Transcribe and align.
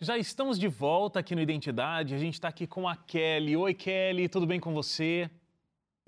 Já 0.00 0.16
estamos 0.16 0.60
de 0.60 0.68
volta 0.68 1.18
aqui 1.18 1.34
no 1.34 1.40
Identidade. 1.40 2.14
A 2.14 2.18
gente 2.18 2.34
está 2.34 2.46
aqui 2.46 2.68
com 2.68 2.86
a 2.86 2.94
Kelly. 2.94 3.56
Oi, 3.56 3.74
Kelly, 3.74 4.28
tudo 4.28 4.46
bem 4.46 4.60
com 4.60 4.72
você? 4.72 5.28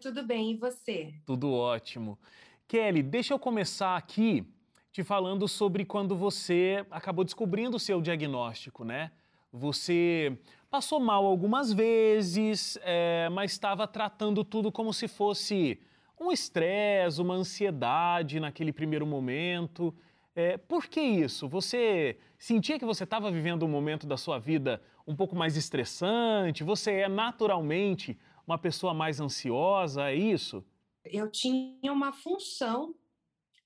Tudo 0.01 0.23
bem, 0.23 0.53
e 0.53 0.57
você? 0.57 1.13
Tudo 1.27 1.53
ótimo. 1.53 2.17
Kelly, 2.69 3.03
deixa 3.03 3.35
eu 3.35 3.39
começar 3.39 3.97
aqui 3.97 4.47
te 4.93 5.03
falando 5.03 5.49
sobre 5.49 5.85
quando 5.85 6.15
você 6.15 6.87
acabou 6.89 7.25
descobrindo 7.25 7.79
o 7.79 7.81
seu 7.81 8.01
diagnóstico, 8.01 8.85
né? 8.85 9.11
Você 9.53 10.39
passou 10.71 11.01
mal 11.01 11.27
algumas 11.27 11.73
vezes, 11.73 12.79
é, 12.83 13.29
mas 13.31 13.51
estava 13.51 13.89
tratando 13.89 14.45
tudo 14.45 14.71
como 14.71 14.95
se 14.95 15.09
fosse 15.09 15.81
um 16.17 16.31
estresse, 16.31 17.21
uma 17.21 17.35
ansiedade 17.35 18.39
naquele 18.39 18.73
primeiro 18.73 19.05
momento. 19.05 19.93
É, 20.35 20.57
por 20.57 20.87
que 20.87 21.01
isso? 21.01 21.49
Você 21.49 22.19
sentia 22.39 22.79
que 22.79 22.85
você 22.85 23.05
estava 23.05 23.31
vivendo 23.31 23.65
um 23.65 23.69
momento 23.69 24.07
da 24.07 24.17
sua 24.17 24.39
vida 24.39 24.83
um 25.07 25.17
pouco 25.17 25.35
mais 25.35 25.57
estressante? 25.57 26.63
Você 26.63 26.93
é 26.93 27.09
naturalmente 27.09 28.19
uma 28.47 28.59
pessoa 28.59 28.95
mais 28.95 29.21
ansiosa? 29.21 30.11
É 30.11 30.15
isso? 30.15 30.65
Eu 31.05 31.31
tinha 31.31 31.93
uma 31.93 32.13
função, 32.13 32.95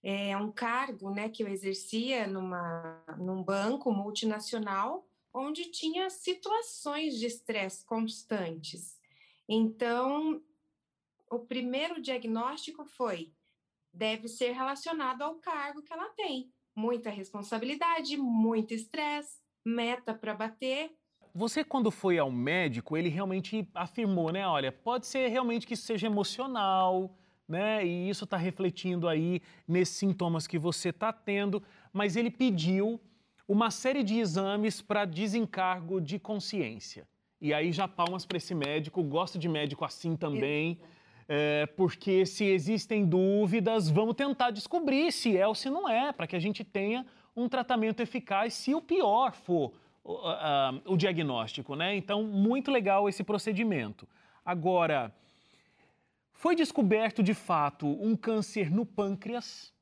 é, 0.02 0.36
um 0.36 0.50
cargo 0.50 1.10
né, 1.10 1.28
que 1.28 1.42
eu 1.42 1.48
exercia 1.48 2.26
numa, 2.26 3.02
num 3.18 3.42
banco 3.42 3.92
multinacional, 3.92 5.06
onde 5.32 5.70
tinha 5.70 6.08
situações 6.08 7.18
de 7.18 7.26
estresse 7.26 7.84
constantes. 7.84 8.98
Então, 9.48 10.40
o 11.30 11.40
primeiro 11.40 12.00
diagnóstico 12.00 12.84
foi: 12.84 13.32
deve 13.94 14.28
ser 14.28 14.52
relacionado 14.52 15.22
ao 15.22 15.36
cargo 15.36 15.82
que 15.82 15.92
ela 15.92 16.10
tem 16.10 16.50
muita 16.76 17.08
responsabilidade, 17.10 18.16
muito 18.16 18.74
estresse, 18.74 19.38
meta 19.64 20.12
para 20.12 20.34
bater. 20.34 20.90
Você, 21.34 21.64
quando 21.64 21.90
foi 21.90 22.18
ao 22.18 22.30
médico, 22.30 22.96
ele 22.96 23.08
realmente 23.08 23.68
afirmou, 23.74 24.30
né? 24.30 24.46
Olha, 24.46 24.70
pode 24.70 25.06
ser 25.06 25.28
realmente 25.28 25.66
que 25.66 25.74
isso 25.74 25.84
seja 25.84 26.06
emocional, 26.06 27.16
né? 27.48 27.84
E 27.84 28.08
isso 28.08 28.24
está 28.24 28.36
refletindo 28.36 29.08
aí 29.08 29.40
nesses 29.66 29.96
sintomas 29.96 30.46
que 30.46 30.58
você 30.58 30.90
está 30.90 31.12
tendo, 31.12 31.62
mas 31.92 32.16
ele 32.16 32.30
pediu 32.30 33.00
uma 33.48 33.70
série 33.70 34.02
de 34.02 34.18
exames 34.18 34.80
para 34.80 35.04
desencargo 35.04 36.00
de 36.00 36.18
consciência. 36.18 37.06
E 37.40 37.52
aí 37.52 37.72
já 37.72 37.86
palmas 37.86 38.24
para 38.24 38.38
esse 38.38 38.54
médico, 38.54 39.02
gosto 39.02 39.38
de 39.38 39.48
médico 39.48 39.84
assim 39.84 40.16
também. 40.16 40.80
É, 40.80 40.86
porque 41.76 42.26
se 42.26 42.44
existem 42.44 43.04
dúvidas, 43.04 43.88
vamos 43.88 44.14
tentar 44.14 44.50
descobrir 44.50 45.10
se 45.12 45.36
é 45.36 45.46
ou 45.46 45.54
se 45.54 45.70
não 45.70 45.88
é, 45.88 46.12
para 46.12 46.26
que 46.26 46.36
a 46.36 46.38
gente 46.38 46.62
tenha 46.62 47.06
um 47.36 47.48
tratamento 47.48 48.00
eficaz, 48.00 48.54
se 48.54 48.74
o 48.74 48.80
pior 48.80 49.32
for 49.32 49.72
uh, 50.04 50.12
uh, 50.12 50.82
o 50.92 50.96
diagnóstico, 50.96 51.74
né? 51.74 51.96
Então, 51.96 52.22
muito 52.22 52.70
legal 52.70 53.08
esse 53.08 53.24
procedimento. 53.24 54.06
Agora, 54.44 55.12
foi 56.32 56.54
descoberto 56.54 57.22
de 57.22 57.34
fato 57.34 57.86
um 57.86 58.14
câncer 58.14 58.70
no 58.70 58.84
pâncreas, 58.84 59.72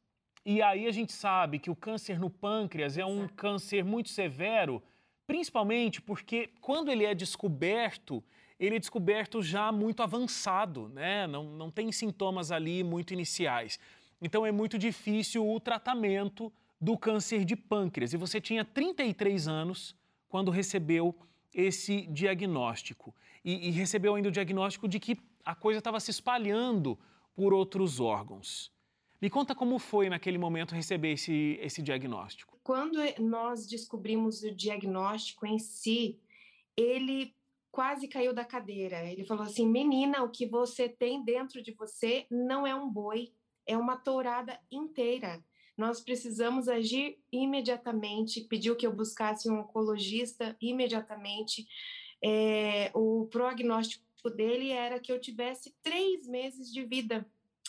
e 0.45 0.63
aí 0.63 0.87
a 0.87 0.93
gente 0.93 1.13
sabe 1.13 1.59
que 1.59 1.71
o 1.71 1.77
câncer 1.77 2.19
no 2.19 2.31
pâncreas 2.31 2.97
é 2.97 3.05
um 3.05 3.29
câncer 3.29 3.85
muito 3.85 4.09
severo, 4.09 4.83
principalmente 5.27 6.01
porque 6.01 6.51
quando 6.61 6.91
ele 6.91 7.05
é 7.05 7.15
descoberto, 7.15 8.23
ele 8.65 8.77
é 8.77 8.79
descoberto 8.79 9.43
já 9.43 9.73
muito 9.73 10.05
avançado, 10.05 10.89
né? 10.91 11.27
Não, 11.27 11.43
não 11.43 11.69
tem 11.69 11.91
sintomas 11.91 12.53
ali 12.53 12.85
muito 12.85 13.13
iniciais. 13.13 13.77
Então 14.21 14.47
é 14.47 14.53
muito 14.53 14.79
difícil 14.79 15.45
o 15.45 15.59
tratamento 15.59 16.53
do 16.81 16.97
câncer 16.97 17.45
de 17.45 17.57
pâncreas. 17.57 18.13
E 18.13 18.17
você 18.17 18.41
tinha 18.41 18.65
33 18.65 19.49
anos 19.49 19.97
quando 20.29 20.49
recebeu 20.53 21.13
esse 21.53 22.03
diagnóstico. 22.07 23.13
E, 23.45 23.69
e 23.69 23.71
recebeu 23.73 24.15
ainda 24.15 24.29
o 24.29 24.33
diagnóstico 24.33 24.87
de 24.87 25.01
que 25.01 25.19
a 25.45 25.57
coisa 25.57 25.79
estava 25.79 25.99
se 25.99 26.13
espalhando 26.13 26.97
por 27.35 27.53
outros 27.53 27.99
órgãos. 27.99 28.71
Me 29.21 29.29
conta 29.29 29.57
como 29.57 29.77
foi 29.81 30.09
naquele 30.09 30.39
momento 30.39 30.73
receber 30.73 31.15
esse, 31.15 31.59
esse 31.61 31.83
diagnóstico. 31.83 32.57
Quando 32.63 32.99
nós 33.19 33.67
descobrimos 33.67 34.45
o 34.45 34.55
diagnóstico 34.55 35.45
em 35.47 35.59
si, 35.59 36.21
ele 36.77 37.35
quase 37.73 38.07
caiu 38.07 38.35
da 38.35 38.45
cadeira. 38.45 39.03
Ele 39.11 39.25
falou 39.25 39.45
assim: 39.45 39.67
Menina, 39.67 40.23
o 40.23 40.31
que 40.31 40.47
você 40.47 40.89
tem 40.89 41.25
dentro 41.25 41.63
de 41.63 41.73
você 41.73 42.27
não 42.31 42.67
é 42.67 42.75
um 42.75 42.89
boi, 42.89 43.33
é 43.67 43.77
uma 43.77 43.97
tourada 43.97 44.61
inteira. 44.71 45.43
Nós 45.77 46.01
precisamos 46.01 46.69
agir 46.69 47.19
imediatamente. 47.33 48.43
Pediu 48.43 48.77
que 48.77 48.87
eu 48.87 48.95
buscasse 48.95 49.51
um 49.51 49.61
oncologista 49.61 50.55
imediatamente. 50.61 51.67
É, 52.23 52.93
o 52.95 53.27
prognóstico 53.27 54.31
dele 54.37 54.71
era 54.71 55.01
que 55.01 55.11
eu 55.11 55.21
tivesse 55.21 55.75
três 55.83 56.29
meses 56.29 56.71
de 56.73 56.85
vida 56.85 57.27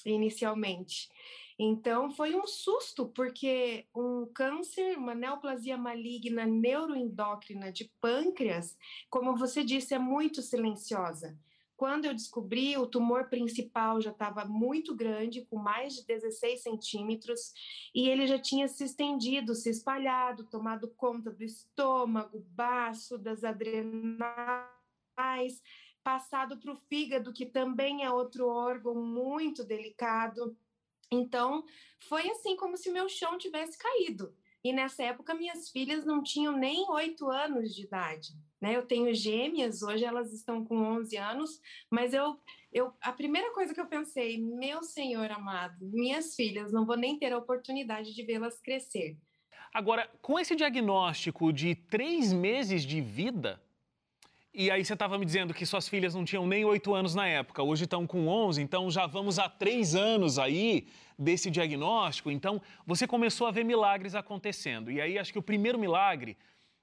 inicialmente. 0.10 1.10
Então 1.58 2.10
foi 2.10 2.36
um 2.36 2.48
susto, 2.48 3.08
porque 3.08 3.86
um 3.96 4.26
câncer, 4.34 4.98
uma 4.98 5.14
neoplasia 5.14 5.78
maligna 5.78 6.46
neuroendócrina 6.46 7.72
de 7.72 7.92
pâncreas, 8.02 8.78
como 9.10 9.36
você 9.36 9.64
disse, 9.64 9.94
é 9.94 10.00
muito 10.00 10.42
silenciosa. 10.42 11.38
Quando 11.76 12.06
eu 12.06 12.14
descobri, 12.14 12.78
o 12.78 12.88
tumor 12.88 13.30
principal 13.30 14.00
já 14.00 14.12
estava 14.12 14.46
muito 14.46 14.96
grande, 14.96 15.46
com 15.46 15.58
mais 15.58 15.96
de 15.96 16.06
16 16.06 16.62
centímetros, 16.62 17.52
e 17.94 18.08
ele 18.08 18.26
já 18.28 18.40
tinha 18.40 18.68
se 18.68 18.84
estendido, 18.86 19.56
se 19.56 19.70
espalhado, 19.70 20.46
tomado 20.46 20.88
conta 20.96 21.32
do 21.32 21.44
estômago, 21.44 22.46
baço, 22.52 23.18
das 23.18 23.44
adrenais, 23.44 24.32
passado 26.04 26.58
para 26.58 26.72
o 26.72 26.76
fígado, 26.76 27.34
que 27.34 27.46
também 27.46 28.04
é 28.04 28.12
outro 28.12 28.48
órgão 28.48 28.96
muito 28.96 29.64
delicado. 29.64 30.56
Então, 31.12 31.64
foi 32.08 32.30
assim 32.30 32.56
como 32.56 32.78
se 32.78 32.92
meu 32.92 33.08
chão 33.08 33.38
tivesse 33.38 33.78
caído. 33.78 34.36
E 34.64 34.72
nessa 34.72 35.04
época, 35.04 35.34
minhas 35.34 35.70
filhas 35.70 36.06
não 36.06 36.24
tinham 36.24 36.56
nem 36.56 36.90
oito 36.90 37.30
anos 37.30 37.76
de 37.76 37.84
idade. 37.84 38.30
Né? 38.62 38.76
Eu 38.78 38.86
tenho 38.86 39.14
gêmeas, 39.14 39.82
hoje 39.82 40.06
elas 40.06 40.32
estão 40.32 40.64
com 40.64 40.78
11 40.78 41.18
anos, 41.18 41.60
mas 41.92 42.14
eu, 42.14 42.40
eu, 42.72 42.94
a 43.02 43.12
primeira 43.12 43.52
coisa 43.52 43.74
que 43.74 43.82
eu 43.82 43.88
pensei, 43.88 44.42
meu 44.42 44.82
Senhor 44.82 45.30
amado, 45.32 45.76
minhas 45.82 46.34
filhas, 46.34 46.72
não 46.72 46.86
vou 46.86 46.96
nem 46.96 47.20
ter 47.20 47.34
a 47.34 47.38
oportunidade 47.38 48.16
de 48.16 48.24
vê-las 48.24 48.60
crescer. 48.62 49.18
Agora, 49.74 50.10
com 50.22 50.40
esse 50.40 50.56
diagnóstico 50.56 51.52
de 51.52 51.76
três 51.76 52.32
meses 52.32 52.84
de 52.84 53.02
vida, 53.02 53.62
e 54.54 54.70
aí 54.70 54.86
você 54.86 54.94
estava 54.94 55.18
me 55.18 55.26
dizendo 55.26 55.54
que 55.54 55.66
suas 55.66 55.90
filhas 55.90 56.14
não 56.14 56.24
tinham 56.24 56.46
nem 56.46 56.64
oito 56.64 56.94
anos 56.94 57.16
na 57.16 57.28
época, 57.28 57.64
hoje 57.64 57.86
estão 57.86 58.06
com 58.06 58.28
11, 58.28 58.62
então 58.62 58.92
já 58.92 59.08
vamos 59.08 59.40
a 59.40 59.50
três 59.50 59.96
anos 59.96 60.38
aí 60.38 60.88
desse 61.18 61.50
diagnóstico. 61.50 62.30
Então 62.30 62.62
você 62.86 63.08
começou 63.08 63.48
a 63.48 63.52
ver 63.52 63.64
milagres 63.64 64.14
acontecendo. 64.14 64.92
E 64.92 65.02
aí 65.02 65.18
acho 65.18 65.34
que 65.34 65.40
o 65.40 65.44
primeiro 65.44 65.80
milagre 65.80 66.38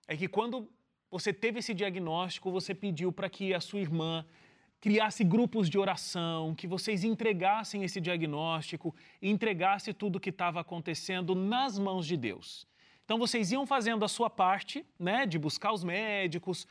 é 0.09 0.17
que 0.17 0.27
quando 0.27 0.69
você 1.09 1.33
teve 1.33 1.61
esse 1.61 1.73
diagnóstico, 1.73 2.51
você 2.51 2.75
pediu 2.75 3.13
para 3.13 3.29
que 3.29 3.55
a 3.55 3.61
sua 3.61 3.79
irmã 3.79 4.25
criasse 4.81 5.23
grupos 5.23 5.69
de 5.69 5.79
oração, 5.79 6.55
que 6.55 6.67
vocês 6.67 7.05
entregassem 7.05 7.85
esse 7.85 8.01
diagnóstico, 8.01 8.95
entregasse 9.21 9.93
tudo 9.93 10.17
o 10.17 10.21
que 10.21 10.31
estava 10.31 10.61
acontecendo 10.61 11.35
nas 11.35 11.79
mãos 11.79 12.07
de 12.07 12.17
Deus. 12.17 12.67
Então 13.05 13.19
vocês 13.19 13.53
iam 13.53 13.67
fazendo 13.67 14.05
a 14.05 14.09
sua 14.09 14.31
parte, 14.31 14.85
né, 14.99 15.27
de 15.27 15.39
buscar 15.39 15.73
os 15.73 15.85
médicos, 15.85 16.67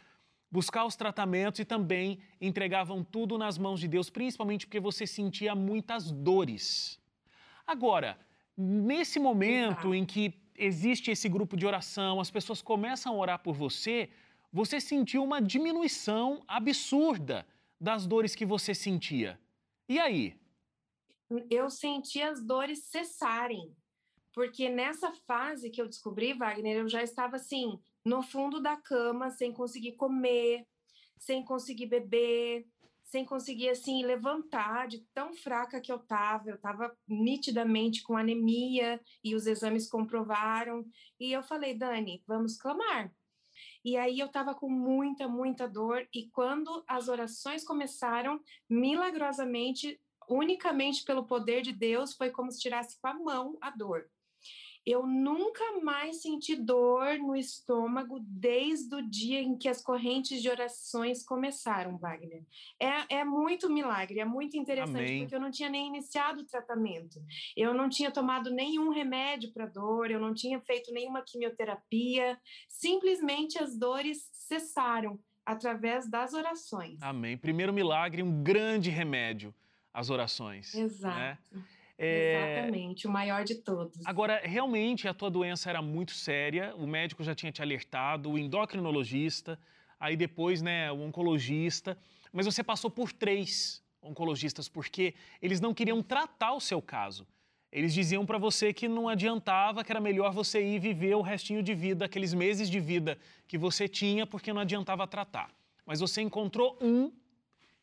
buscar 0.52 0.86
os 0.86 0.96
tratamentos 0.96 1.60
e 1.60 1.66
também 1.66 2.20
entregavam 2.42 3.04
tudo 3.04 3.38
nas 3.38 3.58
mãos 3.58 3.80
de 3.80 3.88
Deus, 3.88 4.10
principalmente 4.10 4.66
porque 4.66 4.80
você 4.80 5.06
sentia 5.06 5.54
muitas 5.54 6.12
dores. 6.12 7.00
Agora, 7.66 8.20
nesse 8.58 9.20
momento 9.20 9.94
em 9.94 10.06
que 10.06 10.34
existe 10.58 11.12
esse 11.12 11.30
grupo 11.30 11.56
de 11.56 11.66
oração, 11.66 12.20
as 12.20 12.32
pessoas 12.32 12.62
começam 12.62 13.14
a 13.14 13.18
orar 13.18 13.40
por 13.40 13.56
você, 13.56 14.10
você 14.52 14.81
sentiu 14.81 15.24
uma 15.24 15.42
diminuição 15.42 16.44
absurda 16.48 17.45
das 17.80 18.06
dores 18.06 18.36
que 18.36 18.45
você 18.45 18.74
sentia. 18.74 19.40
E 19.88 20.00
aí? 20.00 20.36
Eu 21.50 21.69
senti 21.69 22.22
as 22.22 22.44
dores 22.44 22.84
cessarem. 22.86 23.72
Porque 24.34 24.69
nessa 24.69 25.12
fase 25.28 25.69
que 25.69 25.81
eu 25.81 25.88
descobri, 25.88 26.34
Wagner, 26.34 26.78
eu 26.78 26.90
já 26.90 27.02
estava 27.04 27.36
assim, 27.36 27.80
no 28.04 28.22
fundo 28.22 28.62
da 28.62 28.75
cama, 28.75 29.30
sem 29.30 29.54
conseguir 29.54 29.94
comer, 29.94 30.66
sem 31.18 31.44
conseguir 31.44 31.88
beber, 31.88 32.66
sem 33.04 33.25
conseguir 33.25 33.69
assim 33.69 34.06
levantar 34.06 34.88
de 34.88 35.00
tão 35.13 35.34
fraca 35.34 35.81
que 35.81 35.92
eu 35.92 35.98
estava. 35.98 36.50
Eu 36.50 36.56
estava 36.56 36.96
nitidamente 37.07 38.04
com 38.04 38.16
anemia 38.16 39.01
e 39.24 39.36
os 39.36 39.48
exames 39.48 39.90
comprovaram. 39.90 40.86
E 41.19 41.31
eu 41.31 41.42
falei, 41.42 41.74
Dani, 41.74 42.24
vamos 42.28 42.57
clamar. 42.57 43.12
E 43.84 43.98
aí 43.98 44.19
eu 44.19 44.28
estava 44.28 44.54
com 44.54 44.69
muita, 44.69 45.28
muita 45.28 45.68
dor. 45.68 46.07
E 46.13 46.30
quando 46.30 46.84
as 46.88 47.07
orações 47.07 47.63
começaram, 47.63 48.40
milagrosamente, 48.69 50.00
unicamente 50.30 51.04
pelo 51.04 51.25
poder 51.25 51.62
de 51.62 51.74
Deus, 51.74 52.13
foi 52.13 52.30
como 52.30 52.52
se 52.52 52.60
tirasse 52.60 53.00
com 53.02 53.07
a 53.07 53.13
mão 53.13 53.57
a 53.60 53.72
dor 53.72 54.07
eu 54.91 55.06
nunca 55.06 55.80
mais 55.81 56.21
senti 56.21 56.56
dor 56.56 57.19
no 57.19 57.36
estômago 57.36 58.19
desde 58.21 58.95
o 58.95 59.01
dia 59.07 59.39
em 59.39 59.56
que 59.56 59.69
as 59.69 59.81
correntes 59.81 60.41
de 60.41 60.50
orações 60.50 61.24
começaram, 61.24 61.97
Wagner. 61.97 62.44
É, 62.80 63.18
é 63.19 63.24
muito 63.24 63.69
milagre, 63.69 64.19
é 64.19 64.25
muito 64.25 64.57
interessante, 64.57 64.97
Amém. 64.97 65.19
porque 65.19 65.36
eu 65.36 65.39
não 65.39 65.51
tinha 65.51 65.69
nem 65.69 65.88
iniciado 65.88 66.41
o 66.41 66.45
tratamento, 66.45 67.21
eu 67.56 67.74
não 67.74 67.88
tinha 67.88 68.09
tomado 68.09 68.50
nenhum 68.50 68.89
remédio 68.89 69.51
para 69.51 69.68
dor, 69.68 70.09
eu 70.09 70.19
não 70.19 70.33
tinha 70.33 70.59
feito 70.62 70.92
nenhuma 70.92 71.21
quimioterapia, 71.21 72.39
simplesmente 72.68 73.62
as 73.62 73.77
dores 73.77 74.30
cessaram 74.33 75.19
através 75.45 76.09
das 76.09 76.33
orações. 76.33 77.01
Amém. 77.01 77.38
Primeiro 77.38 77.74
milagre, 77.74 78.24
um 78.24 78.44
grande 78.44 78.89
remédio, 78.89 79.53
as 79.94 80.09
orações. 80.09 80.74
Né? 80.74 80.81
Exato. 80.81 81.19
Né? 81.51 81.63
É... 82.01 82.56
Exatamente, 82.56 83.06
o 83.06 83.12
maior 83.12 83.44
de 83.44 83.56
todos. 83.56 84.00
Agora, 84.06 84.40
realmente 84.42 85.06
a 85.06 85.13
tua 85.13 85.30
doença 85.30 85.69
era 85.69 85.81
muito 85.81 86.13
séria, 86.13 86.74
o 86.78 86.88
médico 86.88 87.22
já 87.25 87.36
tinha 87.36 87.51
te 87.51 87.62
alertado, 87.62 88.31
o 88.31 88.38
endocrinologista, 88.38 89.60
aí 90.00 90.16
depois, 90.16 90.62
né, 90.62 90.90
o 90.90 91.01
oncologista, 91.01 91.98
mas 92.31 92.46
você 92.46 92.63
passou 92.63 92.90
por 92.90 93.12
três 93.12 93.84
oncologistas 94.01 94.69
porque 94.69 95.13
eles 95.42 95.60
não 95.60 95.74
queriam 95.74 96.01
tratar 96.01 96.54
o 96.54 96.62
seu 96.62 96.81
caso. 96.81 97.28
Eles 97.69 97.94
diziam 97.94 98.25
para 98.25 98.38
você 98.38 98.72
que 98.74 98.88
não 98.88 99.10
adiantava, 99.10 99.84
que 99.84 99.92
era 99.92 100.00
melhor 100.00 100.34
você 100.34 100.63
ir 100.63 100.80
viver 100.80 101.16
o 101.16 101.22
restinho 101.22 101.62
de 101.62 101.75
vida, 101.75 102.06
aqueles 102.06 102.34
meses 102.34 102.69
de 102.69 102.80
vida 102.80 103.19
que 103.45 103.57
você 103.57 103.90
tinha, 103.90 104.25
porque 104.25 104.54
não 104.54 104.62
adiantava 104.62 105.06
tratar. 105.06 105.52
Mas 105.86 106.00
você 106.00 106.22
encontrou 106.22 106.78
um 106.81 107.12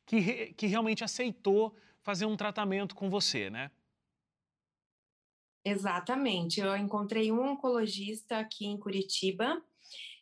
que, 0.06 0.54
que 0.54 0.66
realmente 0.66 1.04
aceitou 1.04 1.76
fazer 2.00 2.24
um 2.24 2.36
tratamento 2.36 2.94
com 2.94 3.10
você, 3.10 3.50
né? 3.50 3.70
Exatamente. 5.68 6.60
Eu 6.60 6.76
encontrei 6.76 7.32
um 7.32 7.42
oncologista 7.42 8.38
aqui 8.38 8.66
em 8.66 8.78
Curitiba 8.78 9.60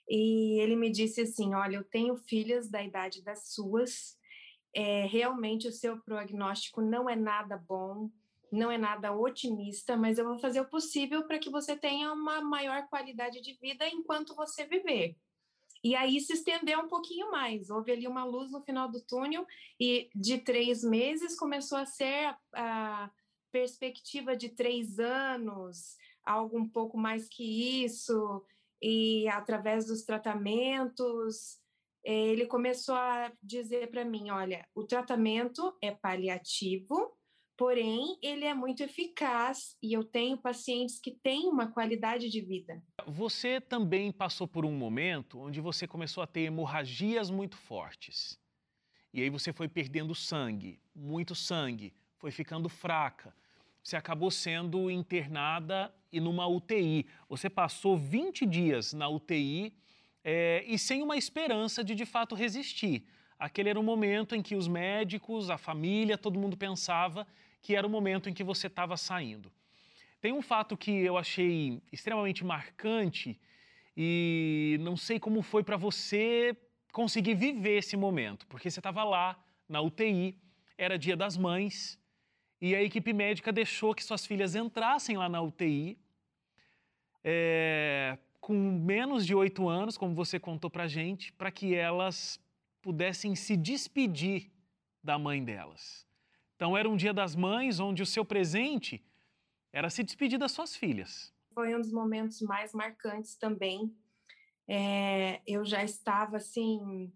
e 0.09 0.59
ele 0.59 0.75
me 0.75 0.91
disse 0.91 1.21
assim: 1.21 1.53
Olha, 1.55 1.77
eu 1.77 1.85
tenho 1.85 2.17
filhas 2.17 2.71
da 2.71 2.83
idade 2.83 3.21
das 3.21 3.49
suas, 3.49 4.19
é, 4.75 5.05
realmente 5.05 5.69
o 5.69 5.73
seu 5.73 5.99
prognóstico 6.01 6.81
não 6.81 7.11
é 7.11 7.15
nada 7.15 7.59
bom, 7.59 8.11
não 8.51 8.71
é 8.71 8.79
nada 8.79 9.15
otimista, 9.15 9.99
mas 9.99 10.17
eu 10.17 10.25
vou 10.25 10.39
fazer 10.39 10.63
o 10.63 10.69
possível 10.69 11.25
para 11.27 11.39
que 11.39 11.51
você 11.51 11.77
tenha 11.77 12.11
uma 12.11 12.41
maior 12.41 12.89
qualidade 12.89 13.43
de 13.43 13.53
vida 13.61 13.87
enquanto 13.87 14.35
você 14.35 14.65
viver. 14.65 15.15
E 15.83 15.95
aí 15.95 16.19
se 16.21 16.33
estendeu 16.33 16.81
um 16.81 16.89
pouquinho 16.89 17.31
mais. 17.31 17.69
Houve 17.69 17.93
ali 17.93 18.09
uma 18.09 18.25
luz 18.25 18.51
no 18.51 18.63
final 18.63 18.91
do 18.91 19.03
túnel 19.03 19.47
e 19.79 20.09
de 20.15 20.39
três 20.39 20.83
meses 20.83 21.39
começou 21.39 21.77
a 21.77 21.85
ser 21.85 22.29
a, 22.29 22.39
a 22.55 23.11
perspectiva 23.55 24.37
de 24.37 24.49
três 24.49 24.99
anos, 24.99 25.97
algo 26.27 26.59
um 26.59 26.69
pouco 26.69 26.99
mais 26.99 27.29
que 27.29 27.85
isso, 27.85 28.45
e 28.83 29.29
através 29.29 29.87
dos 29.87 30.03
tratamentos, 30.03 31.61
eh, 32.05 32.31
ele 32.31 32.47
começou 32.47 32.97
a 32.97 33.33
dizer 33.41 33.93
para 33.93 34.05
mim: 34.05 34.31
olha, 34.31 34.67
o 34.75 34.83
tratamento 34.83 35.73
é 35.81 35.93
paliativo, 35.93 37.17
porém 37.57 38.19
ele 38.21 38.45
é 38.45 38.53
muito 38.53 38.83
eficaz 38.83 39.77
e 39.81 39.93
eu 39.93 40.03
tenho 40.03 40.37
pacientes 40.37 40.99
que 40.99 41.13
têm 41.13 41.47
uma 41.47 41.71
qualidade 41.71 42.29
de 42.29 42.41
vida. 42.41 42.83
Você 43.07 43.61
também 43.61 44.11
passou 44.11 44.49
por 44.49 44.65
um 44.65 44.73
momento 44.73 45.39
onde 45.39 45.61
você 45.61 45.87
começou 45.87 46.25
a 46.25 46.27
ter 46.27 46.41
hemorragias 46.41 47.31
muito 47.31 47.57
fortes. 47.57 48.37
E 49.13 49.23
aí 49.23 49.31
você 49.31 49.53
foi 49.53 49.69
perdendo 49.69 50.13
sangue, 50.13 50.81
muito 50.93 51.37
sangue, 51.37 51.95
foi 52.19 52.33
ficando 52.33 52.69
fraca 52.69 53.33
você 53.85 53.97
acabou 53.97 54.31
sendo 54.31 54.91
internada 54.91 55.95
e 56.11 56.19
numa 56.19 56.47
UTI. 56.47 57.07
Você 57.29 57.51
passou 57.51 57.99
20 57.99 58.47
dias 58.47 58.95
na 58.95 59.07
UTI 59.07 59.75
é, 60.25 60.65
e 60.67 60.79
sem 60.79 61.03
uma 61.03 61.19
esperança 61.19 61.85
de 61.85 61.95
de 61.95 62.07
fato 62.07 62.35
resistir. 62.35 63.05
Aquele 63.39 63.69
era 63.69 63.79
o 63.79 63.83
momento 63.83 64.35
em 64.35 64.41
que 64.41 64.57
os 64.57 64.67
médicos, 64.67 65.51
a 65.51 65.59
família, 65.59 66.17
todo 66.17 66.39
mundo 66.39 66.57
pensava 66.57 67.27
que 67.61 67.77
era 67.77 67.87
o 67.87 67.91
momento 67.91 68.31
em 68.31 68.33
que 68.33 68.43
você 68.43 68.69
estava 68.69 68.97
saindo. 68.97 69.53
Tem 70.19 70.33
um 70.33 70.41
fato 70.41 70.79
que 70.79 70.91
eu 70.91 71.19
achei 71.19 71.83
extremamente 71.93 72.43
marcante 72.43 73.39
e 73.95 74.79
não 74.81 74.97
sei 74.97 75.21
como 75.21 75.43
foi 75.43 75.63
para 75.63 75.77
você 75.77 76.57
conseguir 76.91 77.35
viver 77.35 77.79
esse 77.79 77.99
momento, 77.99 78.47
porque 78.47 78.71
você 78.71 78.81
estava 78.81 79.05
lá 79.05 79.39
na 79.69 79.83
UTI, 79.83 80.39
era 80.79 80.99
Dia 80.99 81.17
das 81.17 81.37
Mães 81.37 81.99
e 82.67 82.75
a 82.75 82.83
equipe 82.83 83.13
médica 83.13 83.53
deixou 83.53 83.95
que 83.95 84.03
suas 84.03 84.25
filhas 84.25 84.55
entrassem 84.55 85.19
lá 85.19 85.29
na 85.29 85.39
UTI, 85.43 85.99
é, 87.23 88.17
com 88.41 88.55
menos 88.55 89.27
de 89.27 89.35
oito 89.35 89.69
anos, 89.69 89.99
como 89.99 90.15
você 90.15 90.41
contou 90.41 90.71
para 90.71 90.87
gente, 90.87 91.31
para 91.35 91.51
que 91.51 91.75
elas 91.75 92.41
pudessem 92.81 93.37
se 93.37 93.55
despedir 93.55 94.51
da 95.03 95.19
mãe 95.19 95.45
delas. 95.45 96.07
Então 96.57 96.75
era 96.75 96.89
um 96.89 96.97
dia 96.97 97.13
das 97.13 97.37
mães 97.37 97.81
onde 97.81 98.03
o 98.03 98.07
seu 98.07 98.25
presente 98.25 99.05
era 99.71 99.91
se 99.91 100.03
despedir 100.03 100.39
das 100.39 100.53
suas 100.53 100.75
filhas. 100.75 101.35
Foi 101.53 101.75
um 101.75 101.83
dos 101.83 101.93
momentos 101.93 102.41
mais 102.41 102.73
marcantes 102.73 103.37
também. 103.37 103.95
É, 104.67 105.43
eu 105.47 105.67
já 105.67 105.85
estava 105.85 106.39
assim 106.39 107.13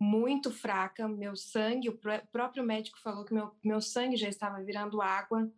muito 0.00 0.50
fraca, 0.50 1.06
meu 1.06 1.36
sangue, 1.36 1.90
o 1.90 2.00
próprio 2.32 2.64
médico 2.64 2.98
falou 3.00 3.22
que 3.22 3.34
meu, 3.34 3.54
meu 3.62 3.82
sangue 3.82 4.16
já 4.16 4.30
estava 4.30 4.62
virando 4.62 5.02
água, 5.02 5.52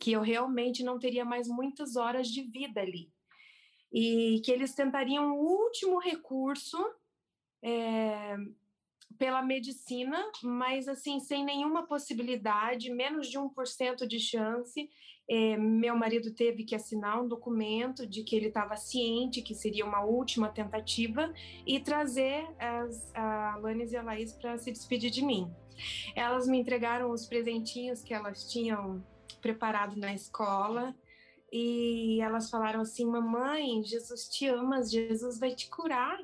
que 0.00 0.10
eu 0.10 0.20
realmente 0.20 0.82
não 0.82 0.98
teria 0.98 1.24
mais 1.24 1.46
muitas 1.46 1.94
horas 1.94 2.26
de 2.26 2.42
vida 2.42 2.80
ali. 2.80 3.12
E 3.92 4.42
que 4.44 4.50
eles 4.50 4.74
tentariam 4.74 5.38
o 5.38 5.44
último 5.44 6.00
recurso 6.00 6.76
é, 7.62 8.36
pela 9.18 9.42
medicina, 9.42 10.22
mas 10.42 10.88
assim, 10.88 11.20
sem 11.20 11.44
nenhuma 11.44 11.86
possibilidade, 11.86 12.90
menos 12.90 13.28
de 13.28 13.38
1% 13.38 14.06
de 14.06 14.18
chance. 14.18 14.88
É, 15.28 15.56
meu 15.56 15.96
marido 15.96 16.34
teve 16.34 16.64
que 16.64 16.74
assinar 16.74 17.22
um 17.22 17.26
documento 17.26 18.06
de 18.06 18.22
que 18.22 18.36
ele 18.36 18.48
estava 18.48 18.76
ciente 18.76 19.40
que 19.40 19.54
seria 19.54 19.84
uma 19.84 20.04
última 20.04 20.50
tentativa 20.50 21.32
e 21.66 21.80
trazer 21.80 22.46
as, 22.58 23.14
a 23.14 23.54
Alanis 23.54 23.92
e 23.92 23.96
a 23.96 24.02
Laís 24.02 24.32
para 24.32 24.58
se 24.58 24.70
despedir 24.70 25.10
de 25.10 25.24
mim. 25.24 25.50
Elas 26.14 26.46
me 26.46 26.58
entregaram 26.58 27.10
os 27.10 27.26
presentinhos 27.26 28.02
que 28.02 28.12
elas 28.12 28.50
tinham 28.50 29.04
preparado 29.40 29.96
na 29.96 30.12
escola 30.12 30.94
e 31.50 32.20
elas 32.20 32.50
falaram 32.50 32.80
assim: 32.80 33.06
Mamãe, 33.06 33.82
Jesus 33.82 34.28
te 34.28 34.46
ama, 34.46 34.82
Jesus 34.82 35.38
vai 35.38 35.54
te 35.54 35.70
curar. 35.70 36.18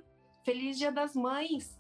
Feliz 0.44 0.79
Dia 0.79 0.91
das 0.91 1.15
Mães. 1.15 1.80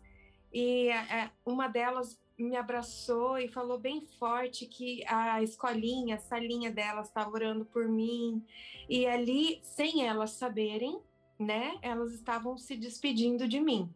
E 0.52 0.88
é, 0.88 1.30
uma 1.44 1.68
delas 1.68 2.20
me 2.38 2.56
abraçou 2.56 3.38
e 3.38 3.48
falou 3.48 3.78
bem 3.78 4.06
forte 4.18 4.66
que 4.66 5.04
a 5.06 5.42
escolinha, 5.42 6.16
a 6.16 6.18
salinha 6.18 6.70
delas 6.70 7.08
estava 7.08 7.30
orando 7.30 7.64
por 7.64 7.86
mim. 7.88 8.44
E 8.88 9.06
ali, 9.06 9.60
sem 9.62 10.06
elas 10.06 10.30
saberem, 10.32 11.00
né, 11.38 11.78
elas 11.82 12.12
estavam 12.12 12.56
se 12.56 12.76
despedindo 12.76 13.46
de 13.46 13.60
mim. 13.60 13.92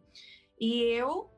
E 0.60 0.82
eu, 0.82 1.28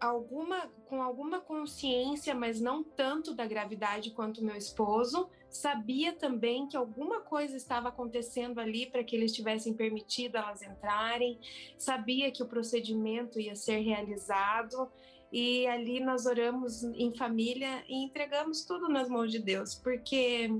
alguma, 0.00 0.68
com 0.86 1.02
alguma 1.02 1.40
consciência, 1.40 2.34
mas 2.34 2.60
não 2.60 2.82
tanto 2.82 3.34
da 3.34 3.46
gravidade 3.46 4.10
quanto 4.10 4.44
meu 4.44 4.56
esposo, 4.56 5.28
sabia 5.52 6.12
também 6.12 6.66
que 6.66 6.76
alguma 6.76 7.20
coisa 7.20 7.56
estava 7.56 7.90
acontecendo 7.90 8.58
ali 8.58 8.86
para 8.86 9.04
que 9.04 9.14
eles 9.14 9.32
tivessem 9.32 9.74
permitido 9.74 10.36
elas 10.36 10.62
entrarem, 10.62 11.38
sabia 11.76 12.30
que 12.32 12.42
o 12.42 12.48
procedimento 12.48 13.38
ia 13.38 13.54
ser 13.54 13.80
realizado 13.80 14.90
e 15.30 15.66
ali 15.66 16.00
nós 16.00 16.26
oramos 16.26 16.82
em 16.82 17.14
família 17.14 17.84
e 17.88 18.02
entregamos 18.02 18.64
tudo 18.64 18.88
nas 18.88 19.08
mãos 19.08 19.30
de 19.30 19.38
Deus, 19.38 19.74
porque 19.74 20.50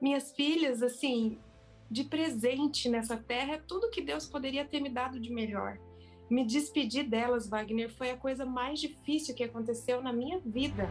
minhas 0.00 0.32
filhas, 0.32 0.82
assim, 0.82 1.38
de 1.90 2.04
presente 2.04 2.88
nessa 2.88 3.16
terra 3.16 3.54
é 3.54 3.58
tudo 3.58 3.90
que 3.90 4.02
Deus 4.02 4.26
poderia 4.26 4.64
ter 4.64 4.80
me 4.80 4.90
dado 4.90 5.20
de 5.20 5.30
melhor. 5.30 5.78
Me 6.30 6.44
despedir 6.44 7.08
delas, 7.08 7.48
Wagner, 7.48 7.90
foi 7.90 8.10
a 8.10 8.16
coisa 8.16 8.44
mais 8.44 8.78
difícil 8.78 9.34
que 9.34 9.44
aconteceu 9.44 10.02
na 10.02 10.12
minha 10.12 10.38
vida. 10.40 10.86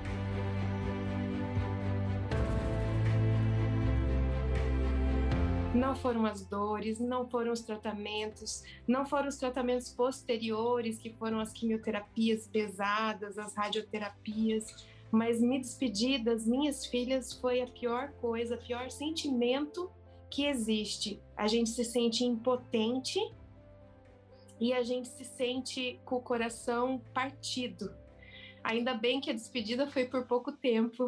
Não 5.78 5.96
foram 5.96 6.26
as 6.26 6.44
dores, 6.44 7.00
não 7.00 7.30
foram 7.30 7.52
os 7.52 7.62
tratamentos, 7.62 8.64
não 8.88 9.06
foram 9.06 9.28
os 9.28 9.38
tratamentos 9.38 9.90
posteriores, 9.94 10.98
que 10.98 11.14
foram 11.14 11.40
as 11.40 11.54
quimioterapias 11.54 12.48
pesadas, 12.48 13.38
as 13.38 13.56
radioterapias, 13.56 14.88
mas 15.12 15.40
me 15.40 15.60
despedir 15.60 16.24
das 16.24 16.48
minhas 16.48 16.88
filhas 16.88 17.32
foi 17.34 17.62
a 17.62 17.68
pior 17.68 18.12
coisa, 18.14 18.56
o 18.56 18.58
pior 18.58 18.90
sentimento 18.90 19.92
que 20.32 20.48
existe. 20.48 21.22
A 21.36 21.46
gente 21.46 21.70
se 21.70 21.86
sente 21.86 22.26
impotente 22.26 23.20
e 24.60 24.74
a 24.74 24.82
gente 24.82 25.08
se 25.08 25.24
sente 25.24 26.00
com 26.04 26.16
o 26.16 26.22
coração 26.22 27.00
partido. 27.14 27.94
Ainda 28.64 28.96
bem 28.96 29.22
que 29.22 29.30
a 29.30 29.34
despedida 29.34 29.86
foi 29.86 30.06
por 30.06 30.26
pouco 30.26 30.52
tempo. 30.52 31.08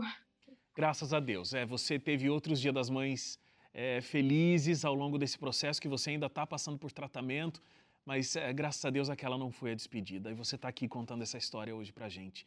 Graças 0.75 1.11
a 1.11 1.19
Deus. 1.19 1.55
É, 1.55 1.65
você 1.65 1.97
teve 1.97 2.29
outros 2.29 2.61
Dia 2.61 2.71
das 2.71 2.87
Mães 2.87 3.39
é, 3.73 4.01
felizes 4.01 4.83
ao 4.83 4.93
longo 4.93 5.17
desse 5.17 5.37
processo 5.37 5.81
que 5.81 5.87
você 5.87 6.11
ainda 6.11 6.25
está 6.25 6.45
passando 6.45 6.77
por 6.77 6.91
tratamento, 6.91 7.61
mas 8.05 8.35
é, 8.35 8.51
graças 8.51 8.83
a 8.83 8.89
Deus 8.89 9.09
aquela 9.09 9.37
não 9.37 9.51
foi 9.51 9.71
a 9.71 9.75
despedida. 9.75 10.31
E 10.31 10.33
você 10.33 10.55
está 10.55 10.67
aqui 10.67 10.87
contando 10.87 11.21
essa 11.21 11.37
história 11.37 11.75
hoje 11.75 11.91
para 11.91 12.09
gente. 12.09 12.45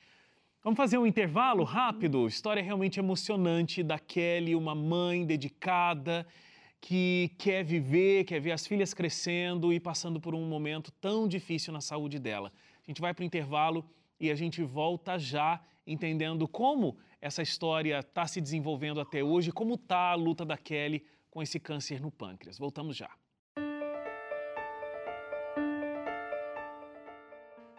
Vamos 0.62 0.76
fazer 0.76 0.98
um 0.98 1.06
intervalo 1.06 1.64
rápido? 1.64 2.26
História 2.26 2.62
realmente 2.62 2.98
emocionante 2.98 3.82
da 3.82 3.98
Kelly, 3.98 4.54
uma 4.54 4.74
mãe 4.74 5.26
dedicada 5.26 6.26
que 6.80 7.30
quer 7.38 7.64
viver, 7.64 8.24
quer 8.24 8.40
ver 8.40 8.52
as 8.52 8.66
filhas 8.66 8.92
crescendo 8.92 9.72
e 9.72 9.78
passando 9.78 10.20
por 10.20 10.34
um 10.34 10.44
momento 10.46 10.90
tão 11.00 11.28
difícil 11.28 11.72
na 11.72 11.80
saúde 11.80 12.18
dela. 12.18 12.52
A 12.82 12.86
gente 12.90 13.00
vai 13.00 13.14
para 13.14 13.22
o 13.22 13.26
intervalo 13.26 13.84
e 14.18 14.30
a 14.30 14.34
gente 14.34 14.62
volta 14.62 15.18
já 15.18 15.60
entendendo 15.86 16.46
como 16.48 16.96
essa 17.20 17.42
história 17.42 18.00
está 18.00 18.26
se 18.26 18.40
desenvolvendo 18.40 19.00
até 19.00 19.22
hoje, 19.22 19.52
como 19.52 19.74
está 19.74 20.10
a 20.10 20.14
luta 20.14 20.44
da 20.44 20.56
Kelly 20.56 21.04
com 21.32 21.42
esse 21.42 21.58
câncer 21.58 21.98
no 21.98 22.10
pâncreas. 22.10 22.58
Voltamos 22.58 22.94
já. 22.94 23.10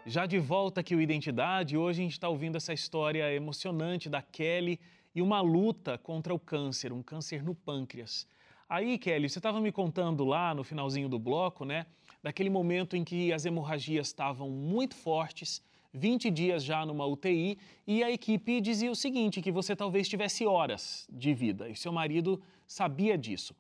Já 0.06 0.26
de 0.26 0.40
volta 0.40 0.82
aqui 0.82 0.96
o 0.96 1.00
Identidade, 1.00 1.78
hoje 1.78 2.02
a 2.02 2.04
gente 2.04 2.14
está 2.14 2.28
ouvindo 2.28 2.58
essa 2.58 2.74
história 2.74 3.32
emocionante 3.32 4.10
da 4.10 4.24
Kelly 4.24 4.80
e 5.14 5.22
uma 5.22 5.40
luta 5.40 6.00
contra 6.00 6.34
o 6.34 6.40
câncer, 6.40 6.92
um 6.92 7.04
câncer 7.04 7.44
no 7.44 7.54
pâncreas. 7.54 8.28
Aí, 8.68 8.98
Kelly, 8.98 9.30
você 9.30 9.38
estava 9.38 9.62
me 9.62 9.72
contando 9.72 10.26
lá 10.26 10.56
no 10.56 10.64
finalzinho 10.64 11.08
do 11.08 11.20
bloco, 11.20 11.64
né, 11.64 11.86
daquele 12.24 12.50
momento 12.50 12.98
em 12.98 13.04
que 13.04 13.32
as 13.32 13.46
hemorragias 13.46 14.08
estavam 14.08 14.50
muito 14.50 14.96
fortes, 14.96 15.62
20 15.94 16.32
dias 16.32 16.64
já 16.64 16.84
numa 16.84 17.06
UTI, 17.06 17.58
e 17.86 18.04
a 18.04 18.12
equipe 18.12 18.60
dizia 18.60 18.92
o 18.92 18.96
seguinte, 18.96 19.44
que 19.44 19.52
você 19.52 19.76
talvez 19.76 20.10
tivesse 20.10 20.44
horas 20.44 21.08
de 21.12 21.36
vida, 21.36 21.70
e 21.70 21.76
seu 21.76 21.94
marido 21.94 22.42
sabia 22.74 23.16
disso. 23.16 23.56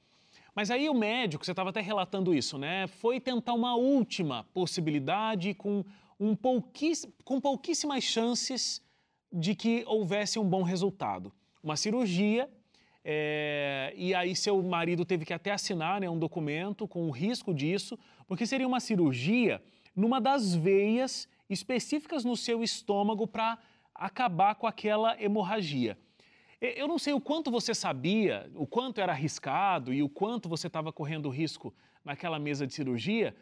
Mas 0.55 0.72
aí 0.72 0.89
o 0.89 0.93
médico, 0.93 1.46
você 1.46 1.51
estava 1.51 1.70
até 1.70 1.82
relatando 1.82 2.34
isso, 2.34 2.58
né, 2.58 2.88
foi 2.88 3.20
tentar 3.20 3.53
uma 3.53 3.75
última 3.75 4.43
possibilidade 4.53 5.53
com, 5.53 5.86
um 6.20 6.36
com 7.24 7.39
pouquíssimas 7.39 8.03
chances 8.03 8.82
de 9.32 9.55
que 9.55 9.84
houvesse 9.86 10.39
um 10.39 10.48
bom 10.48 10.63
resultado. 10.63 11.32
Uma 11.63 11.75
cirurgia 11.75 12.50
é, 13.05 13.93
e 13.96 14.15
aí 14.15 14.36
seu 14.36 14.62
marido 14.63 15.05
teve 15.05 15.25
que 15.25 15.34
até 15.34 15.51
assinar 15.51 16.01
né, 16.01 16.10
um 16.10 16.17
documento 16.17 16.88
com 16.88 17.08
o 17.08 17.12
risco 17.12 17.53
disso, 17.53 17.98
porque 18.27 18.48
seria 18.48 18.67
uma 18.67 18.79
cirurgia 18.79 19.62
numa 19.96 20.20
das 20.20 20.55
veias 20.55 21.27
específicas 21.48 22.25
no 22.25 22.36
seu 22.36 22.63
estômago 22.63 23.27
para 23.27 23.60
acabar 23.93 24.55
com 24.55 24.65
aquela 24.65 25.22
hemorragia. 25.22 25.98
Eu 26.65 26.88
não 26.88 26.98
sei 26.98 27.12
o 27.12 27.20
quanto 27.20 27.51
você 27.51 27.75
sabia, 27.75 28.50
o 28.55 28.65
quanto 28.65 29.01
era 29.01 29.12
arriscado 29.12 29.93
e 29.93 30.01
o 30.01 30.08
quanto 30.08 30.48
você 30.48 30.67
estava 30.67 30.93
correndo 30.93 31.27
risco 31.27 31.75
naquela 32.05 32.39
mesa 32.39 32.65
de 32.65 32.74
cirurgia, 32.74 33.36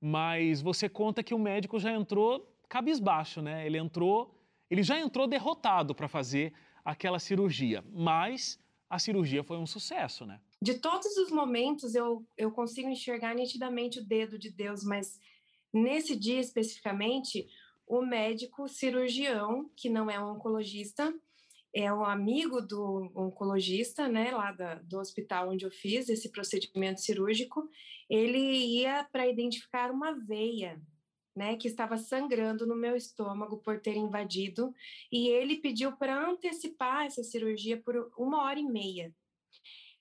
mas 0.00 0.62
você 0.62 0.88
conta 0.88 1.24
que 1.24 1.34
o 1.34 1.40
médico 1.40 1.80
já 1.80 1.92
entrou 1.92 2.48
cabisbaixo, 2.68 3.42
né? 3.42 3.66
Ele 3.66 3.78
entrou, 3.78 4.32
ele 4.70 4.84
já 4.84 4.96
entrou 4.96 5.26
derrotado 5.26 5.92
para 5.92 6.06
fazer 6.06 6.52
aquela 6.84 7.18
cirurgia, 7.18 7.84
mas 7.92 8.60
a 8.88 8.96
cirurgia 8.96 9.42
foi 9.42 9.58
um 9.58 9.66
sucesso, 9.66 10.24
né? 10.24 10.40
De 10.62 10.74
todos 10.74 11.16
os 11.16 11.32
momentos 11.32 11.96
eu, 11.96 12.24
eu 12.36 12.52
consigo 12.52 12.88
enxergar 12.88 13.34
nitidamente 13.34 13.98
o 13.98 14.06
dedo 14.06 14.38
de 14.38 14.52
Deus, 14.52 14.84
mas 14.84 15.18
nesse 15.74 16.14
dia 16.14 16.38
especificamente, 16.38 17.44
o 17.88 18.02
médico 18.02 18.68
cirurgião, 18.68 19.68
que 19.76 19.90
não 19.90 20.08
é 20.08 20.20
um 20.20 20.34
oncologista, 20.34 21.12
é 21.74 21.92
um 21.92 22.04
amigo 22.04 22.60
do 22.60 23.10
oncologista, 23.14 24.08
né, 24.08 24.30
lá 24.30 24.52
da, 24.52 24.74
do 24.76 24.98
hospital 24.98 25.50
onde 25.50 25.64
eu 25.64 25.70
fiz 25.70 26.08
esse 26.08 26.30
procedimento 26.30 27.00
cirúrgico, 27.00 27.68
ele 28.08 28.38
ia 28.38 29.04
para 29.04 29.26
identificar 29.26 29.90
uma 29.90 30.12
veia 30.12 30.80
né, 31.38 31.56
que 31.56 31.68
estava 31.68 31.96
sangrando 31.96 32.66
no 32.66 32.74
meu 32.74 32.96
estômago 32.96 33.58
por 33.58 33.80
ter 33.80 33.96
invadido, 33.96 34.74
e 35.10 35.28
ele 35.28 35.58
pediu 35.58 35.96
para 35.96 36.28
antecipar 36.28 37.06
essa 37.06 37.22
cirurgia 37.22 37.80
por 37.80 38.10
uma 38.18 38.42
hora 38.42 38.58
e 38.58 38.64
meia. 38.64 39.14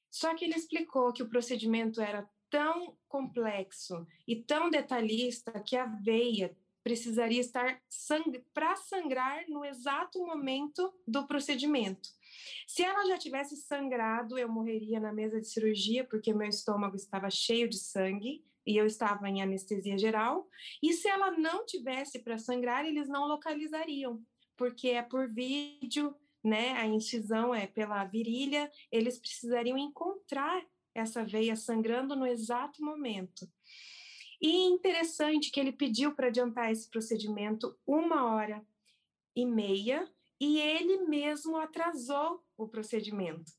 Só 0.09 0.33
que 0.33 0.45
ele 0.45 0.55
explicou 0.55 1.13
que 1.13 1.21
o 1.21 1.29
procedimento 1.29 2.01
era 2.01 2.27
tão 2.49 2.97
complexo 3.07 4.07
e 4.27 4.35
tão 4.35 4.71
detalhista 4.71 5.51
que 5.59 5.75
a 5.75 5.85
veia 5.85 6.57
precisaria 6.87 7.41
estar 7.41 7.81
sang 7.89 8.41
para 8.53 8.73
sangrar 8.77 9.43
no 9.49 9.65
exato 9.65 10.25
momento 10.25 10.93
do 11.05 11.27
procedimento. 11.27 12.07
Se 12.65 12.81
ela 12.81 13.05
já 13.07 13.17
tivesse 13.17 13.57
sangrado, 13.57 14.37
eu 14.37 14.47
morreria 14.47 14.97
na 14.97 15.11
mesa 15.11 15.41
de 15.41 15.49
cirurgia, 15.49 16.05
porque 16.05 16.33
meu 16.33 16.47
estômago 16.47 16.95
estava 16.95 17.29
cheio 17.29 17.67
de 17.67 17.77
sangue 17.77 18.41
e 18.65 18.77
eu 18.77 18.85
estava 18.85 19.27
em 19.27 19.41
anestesia 19.41 19.97
geral. 19.97 20.47
E 20.81 20.93
se 20.93 21.09
ela 21.09 21.29
não 21.31 21.65
tivesse 21.65 22.19
para 22.19 22.37
sangrar, 22.37 22.85
eles 22.85 23.09
não 23.09 23.27
localizariam, 23.27 24.23
porque 24.55 24.91
é 24.91 25.01
por 25.01 25.27
vídeo, 25.27 26.15
né? 26.41 26.71
A 26.77 26.85
incisão 26.85 27.53
é 27.53 27.67
pela 27.67 28.05
virilha, 28.05 28.71
eles 28.89 29.19
precisariam 29.19 29.77
encontrar 29.77 30.65
essa 30.95 31.21
veia 31.25 31.57
sangrando 31.57 32.15
no 32.15 32.25
exato 32.25 32.81
momento. 32.81 33.45
E 34.41 34.65
interessante 34.65 35.51
que 35.51 35.59
ele 35.59 35.71
pediu 35.71 36.13
para 36.13 36.27
adiantar 36.27 36.71
esse 36.71 36.89
procedimento 36.89 37.75
uma 37.85 38.25
hora 38.25 38.65
e 39.35 39.45
meia 39.45 40.09
e 40.39 40.59
ele 40.59 41.05
mesmo 41.05 41.57
atrasou 41.57 42.43
o 42.55 42.67
procedimento 42.67 43.51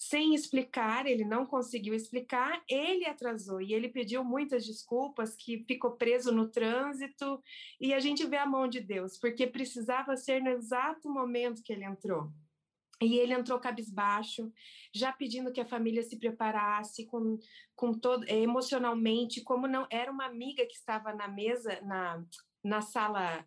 sem 0.00 0.34
explicar, 0.34 1.04
ele 1.04 1.26
não 1.26 1.44
conseguiu 1.44 1.92
explicar, 1.92 2.64
ele 2.66 3.04
atrasou 3.04 3.60
e 3.60 3.74
ele 3.74 3.86
pediu 3.86 4.24
muitas 4.24 4.64
desculpas, 4.64 5.36
que 5.36 5.62
ficou 5.68 5.90
preso 5.90 6.32
no 6.32 6.48
trânsito, 6.48 7.38
e 7.78 7.92
a 7.92 8.00
gente 8.00 8.26
vê 8.26 8.38
a 8.38 8.46
mão 8.46 8.66
de 8.66 8.80
Deus, 8.80 9.18
porque 9.18 9.46
precisava 9.46 10.16
ser 10.16 10.40
no 10.40 10.48
exato 10.48 11.10
momento 11.10 11.62
que 11.62 11.70
ele 11.70 11.84
entrou. 11.84 12.32
E 13.02 13.18
ele 13.18 13.32
entrou 13.32 13.58
cabisbaixo, 13.58 14.52
já 14.94 15.10
pedindo 15.12 15.52
que 15.52 15.60
a 15.60 15.66
família 15.66 16.02
se 16.02 16.18
preparasse 16.18 17.06
com, 17.06 17.38
com 17.74 17.94
todo 17.94 18.28
emocionalmente, 18.28 19.42
como 19.42 19.66
não 19.66 19.86
era 19.90 20.12
uma 20.12 20.26
amiga 20.26 20.66
que 20.66 20.74
estava 20.74 21.14
na 21.14 21.26
mesa, 21.26 21.80
na, 21.80 22.22
na 22.62 22.82
sala 22.82 23.44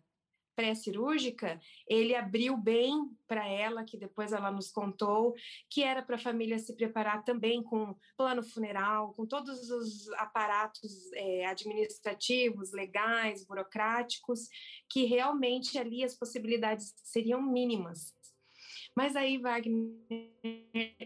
pré-cirúrgica, 0.54 1.60
ele 1.86 2.14
abriu 2.14 2.56
bem 2.56 3.10
para 3.26 3.46
ela, 3.46 3.84
que 3.84 3.98
depois 3.98 4.32
ela 4.32 4.50
nos 4.50 4.70
contou, 4.70 5.34
que 5.68 5.82
era 5.82 6.02
para 6.02 6.16
a 6.16 6.18
família 6.18 6.58
se 6.58 6.74
preparar 6.76 7.24
também 7.24 7.62
com 7.62 7.96
plano 8.16 8.42
funeral, 8.42 9.12
com 9.14 9.26
todos 9.26 9.70
os 9.70 10.08
aparatos 10.12 11.12
é, 11.14 11.46
administrativos, 11.46 12.72
legais, 12.72 13.44
burocráticos, 13.44 14.48
que 14.88 15.04
realmente 15.04 15.78
ali 15.78 16.04
as 16.04 16.16
possibilidades 16.16 16.94
seriam 17.02 17.42
mínimas. 17.42 18.14
Mas 18.94 19.16
aí, 19.16 19.38
Wagner, 19.38 19.90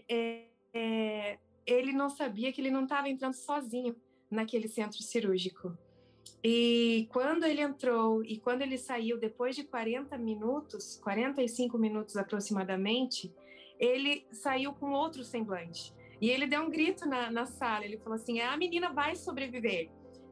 é, 0.09 0.45
é, 0.75 1.39
ele 1.67 1.93
não 1.93 2.11
sabia 2.11 2.53
que 2.53 2.61
ele 2.61 2.71
não 2.71 2.85
estava 2.85 3.09
entrando 3.09 3.35
sozinho 3.35 3.97
naquele 4.31 4.69
centro 4.69 5.03
cirúrgico 5.03 5.77
e 6.43 7.09
quando 7.11 7.45
ele 7.45 7.61
entrou 7.61 8.25
e 8.25 8.39
quando 8.39 8.63
ele 8.63 8.79
saiu, 8.79 9.19
depois 9.19 9.57
de 9.57 9.65
40 9.65 10.17
minutos, 10.19 11.01
45 11.03 11.77
minutos 11.79 12.17
aproximadamente, 12.17 13.33
ele 13.79 14.25
saiu 14.31 14.73
com 14.73 14.93
outro 14.93 15.25
semblante. 15.25 15.93
E 16.21 16.31
ele 16.31 16.47
deu 16.47 16.63
um 16.63 16.71
grito 16.71 17.09
na, 17.09 17.31
na 17.31 17.47
sala. 17.47 17.85
Ele 17.85 17.99
falou 17.99 18.15
assim: 18.15 18.41
a 18.41 18.57
menina 18.57 18.93
vai 18.93 19.17
sobreviver. 19.17 19.91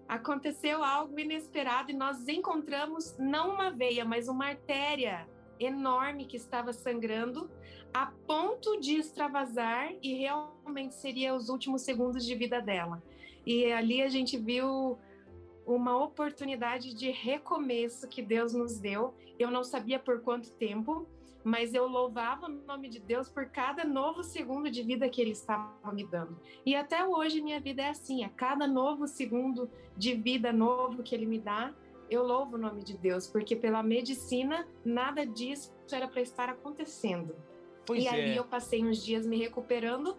Aconteceu 0.09 0.85
algo 0.85 1.19
inesperado 1.19 1.91
e 1.91 1.95
nós 1.95 2.29
encontramos 2.29 3.17
não 3.19 3.55
uma 3.55 3.71
veia, 3.71 4.05
mas 4.05 4.29
uma 4.29 4.47
artéria 4.47 5.29
enorme 5.59 6.27
que 6.27 6.37
estava 6.37 6.73
sangrando 6.73 7.51
a 7.93 8.07
ponto 8.27 8.79
de 8.81 8.97
extravasar 8.97 9.93
e 10.03 10.15
realmente 10.15 10.95
seria 10.95 11.35
os 11.35 11.49
últimos 11.49 11.83
segundos 11.83 12.25
de 12.27 12.35
vida 12.35 12.61
dela. 12.61 13.03
E 13.45 13.73
ali 13.73 14.03
a 14.03 14.09
gente 14.09 14.37
viu 14.37 14.99
uma 15.67 15.97
oportunidade 16.03 16.95
de 16.95 17.11
recomeço 17.11 18.09
que 18.09 18.23
Deus 18.23 18.53
nos 18.53 18.79
deu. 18.79 19.15
Eu 19.39 19.51
não 19.51 19.65
sabia 19.65 19.99
por 19.99 20.21
quanto 20.21 20.51
tempo, 20.53 21.09
mas 21.43 21.75
eu 21.75 21.87
louvava 21.87 22.47
o 22.47 22.49
nome 22.49 22.89
de 22.89 23.01
Deus 23.01 23.29
por 23.29 23.47
cada 23.47 23.85
novo 23.85 24.23
segundo 24.23 24.71
de 24.71 24.83
vida 24.83 25.09
que 25.09 25.21
Ele 25.21 25.31
estava 25.31 25.93
me 25.93 26.05
dando. 26.05 26.39
E 26.65 26.75
até 26.75 27.07
hoje 27.07 27.41
minha 27.41 27.61
vida 27.61 27.83
é 27.83 27.89
assim: 27.91 28.25
a 28.25 28.29
cada 28.29 28.67
novo 28.67 29.07
segundo 29.07 29.71
de 29.97 30.15
vida 30.15 30.53
novo 30.53 31.03
que 31.03 31.15
Ele 31.15 31.25
me 31.25 31.39
dá, 31.39 31.73
eu 32.11 32.23
louvo 32.23 32.57
o 32.57 32.59
nome 32.59 32.83
de 32.83 32.97
Deus, 32.97 33.27
porque 33.27 33.57
pela 33.57 33.83
medicina 33.83 34.67
nada 34.85 35.27
disso 35.27 35.73
era 35.91 36.09
para 36.09 36.21
estar 36.21 36.49
acontecendo. 36.49 37.37
Pois 37.85 38.05
e 38.05 38.07
é. 38.07 38.11
ali 38.11 38.37
eu 38.37 38.45
passei 38.45 38.85
uns 38.85 39.05
dias 39.05 39.27
me 39.27 39.37
recuperando 39.37 40.17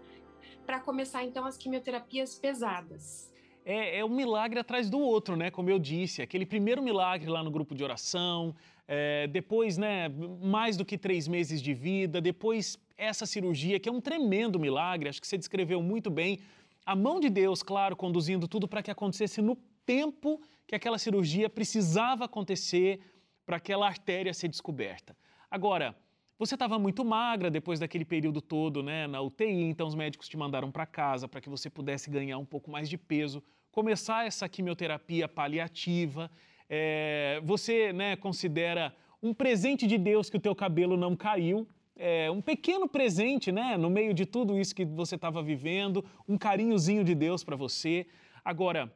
para 0.66 0.80
começar 0.80 1.24
então 1.24 1.46
as 1.46 1.58
quimioterapias 1.58 2.36
pesadas 2.36 3.32
é, 3.68 4.00
é 4.00 4.06
um 4.06 4.10
milagre 4.10 4.58
atrás 4.58 4.90
do 4.90 4.98
outro, 4.98 5.36
né? 5.36 5.52
Como 5.52 5.70
eu 5.70 5.78
disse, 5.78 6.22
aquele 6.22 6.46
primeiro 6.46 6.82
milagre 6.82 7.30
lá 7.30 7.44
no 7.44 7.52
grupo 7.52 7.76
de 7.76 7.84
oração, 7.84 8.56
é, 8.88 9.28
depois, 9.28 9.78
né, 9.78 10.08
mais 10.42 10.78
do 10.78 10.86
que 10.86 10.98
três 10.98 11.28
meses 11.28 11.62
de 11.62 11.74
vida, 11.74 12.22
depois 12.22 12.80
essa 12.98 13.26
cirurgia, 13.26 13.78
que 13.78 13.90
é 13.90 13.92
um 13.92 14.00
tremendo 14.00 14.58
milagre, 14.58 15.10
acho 15.10 15.20
que 15.20 15.28
você 15.28 15.38
descreveu 15.38 15.84
muito 15.84 16.10
bem 16.10 16.40
a 16.86 16.96
mão 16.96 17.20
de 17.20 17.30
Deus, 17.30 17.62
claro, 17.62 17.94
conduzindo 17.98 18.48
tudo 18.48 18.70
para 18.70 18.82
que 18.82 18.90
acontecesse 18.90 19.42
no 19.42 19.58
tempo 19.86 20.42
que 20.68 20.76
aquela 20.76 20.98
cirurgia 20.98 21.50
precisava 21.50 22.26
acontecer 22.26 23.00
para 23.46 23.56
aquela 23.56 23.88
artéria 23.88 24.34
ser 24.34 24.50
descoberta. 24.50 25.16
Agora, 25.50 25.96
você 26.38 26.56
estava 26.56 26.78
muito 26.78 27.04
magra 27.04 27.50
depois 27.50 27.80
daquele 27.80 28.06
período 28.06 28.42
todo 28.42 28.84
né, 28.84 29.08
na 29.08 29.22
UTI, 29.22 29.64
então 29.64 29.88
os 29.88 29.96
médicos 29.96 30.28
te 30.28 30.38
mandaram 30.38 30.70
para 30.70 30.86
casa 30.86 31.28
para 31.28 31.42
que 31.42 31.50
você 31.50 31.70
pudesse 31.70 32.12
ganhar 32.12 32.38
um 32.38 32.46
pouco 32.46 32.70
mais 32.70 32.90
de 32.90 32.98
peso, 32.98 33.42
começar 33.72 34.28
essa 34.28 34.48
quimioterapia 34.48 35.28
paliativa. 35.28 36.30
É, 36.70 37.42
você 37.44 37.94
né, 37.94 38.16
considera 38.18 38.94
um 39.24 39.34
presente 39.34 39.88
de 39.88 39.98
Deus 39.98 40.30
que 40.30 40.38
o 40.38 40.40
teu 40.40 40.54
cabelo 40.54 40.98
não 40.98 41.16
caiu, 41.16 41.68
é, 41.96 42.30
um 42.30 42.42
pequeno 42.42 42.88
presente, 42.88 43.52
né, 43.52 43.76
no 43.76 43.90
meio 43.90 44.14
de 44.14 44.26
tudo 44.26 44.60
isso 44.60 44.76
que 44.76 44.86
você 44.86 45.16
estava 45.16 45.42
vivendo, 45.42 46.06
um 46.28 46.38
carinhozinho 46.38 47.04
de 47.04 47.16
Deus 47.16 47.44
para 47.44 47.56
você. 47.56 48.06
Agora, 48.46 48.94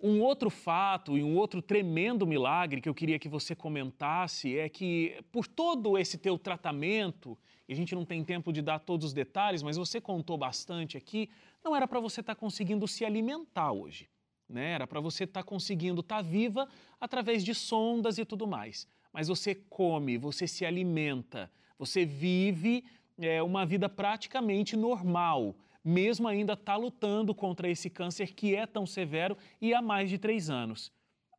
um 0.00 0.20
outro 0.20 0.48
fato 0.48 1.18
e 1.18 1.22
um 1.22 1.36
outro 1.36 1.60
tremendo 1.60 2.26
milagre 2.26 2.80
que 2.80 2.88
eu 2.88 2.94
queria 2.94 3.18
que 3.18 3.28
você 3.28 3.54
comentasse 3.54 4.56
é 4.56 4.68
que, 4.68 5.18
por 5.32 5.46
todo 5.46 5.98
esse 5.98 6.16
teu 6.16 6.38
tratamento, 6.38 7.36
e 7.68 7.72
a 7.72 7.76
gente 7.76 7.94
não 7.94 8.04
tem 8.04 8.22
tempo 8.24 8.52
de 8.52 8.62
dar 8.62 8.78
todos 8.78 9.08
os 9.08 9.12
detalhes, 9.12 9.62
mas 9.62 9.76
você 9.76 10.00
contou 10.00 10.38
bastante 10.38 10.96
aqui, 10.96 11.28
não 11.64 11.74
era 11.74 11.86
para 11.88 11.98
você 11.98 12.20
estar 12.20 12.34
tá 12.34 12.40
conseguindo 12.40 12.86
se 12.86 13.04
alimentar 13.04 13.72
hoje. 13.72 14.08
Né? 14.48 14.70
Era 14.72 14.86
para 14.86 15.00
você 15.00 15.24
estar 15.24 15.42
tá 15.42 15.46
conseguindo 15.46 16.00
estar 16.00 16.16
tá 16.16 16.22
viva 16.22 16.68
através 17.00 17.44
de 17.44 17.54
sondas 17.54 18.18
e 18.18 18.24
tudo 18.24 18.46
mais. 18.46 18.86
Mas 19.12 19.28
você 19.28 19.54
come, 19.54 20.16
você 20.16 20.46
se 20.46 20.64
alimenta, 20.64 21.50
você 21.78 22.04
vive 22.04 22.84
é, 23.18 23.42
uma 23.42 23.66
vida 23.66 23.88
praticamente 23.88 24.76
normal 24.76 25.56
mesmo 25.84 26.28
ainda 26.28 26.52
está 26.52 26.76
lutando 26.76 27.34
contra 27.34 27.68
esse 27.68 27.88
câncer 27.88 28.34
que 28.34 28.54
é 28.54 28.66
tão 28.66 28.86
severo 28.86 29.36
e 29.60 29.72
há 29.74 29.80
mais 29.80 30.10
de 30.10 30.18
três 30.18 30.50
anos. 30.50 30.92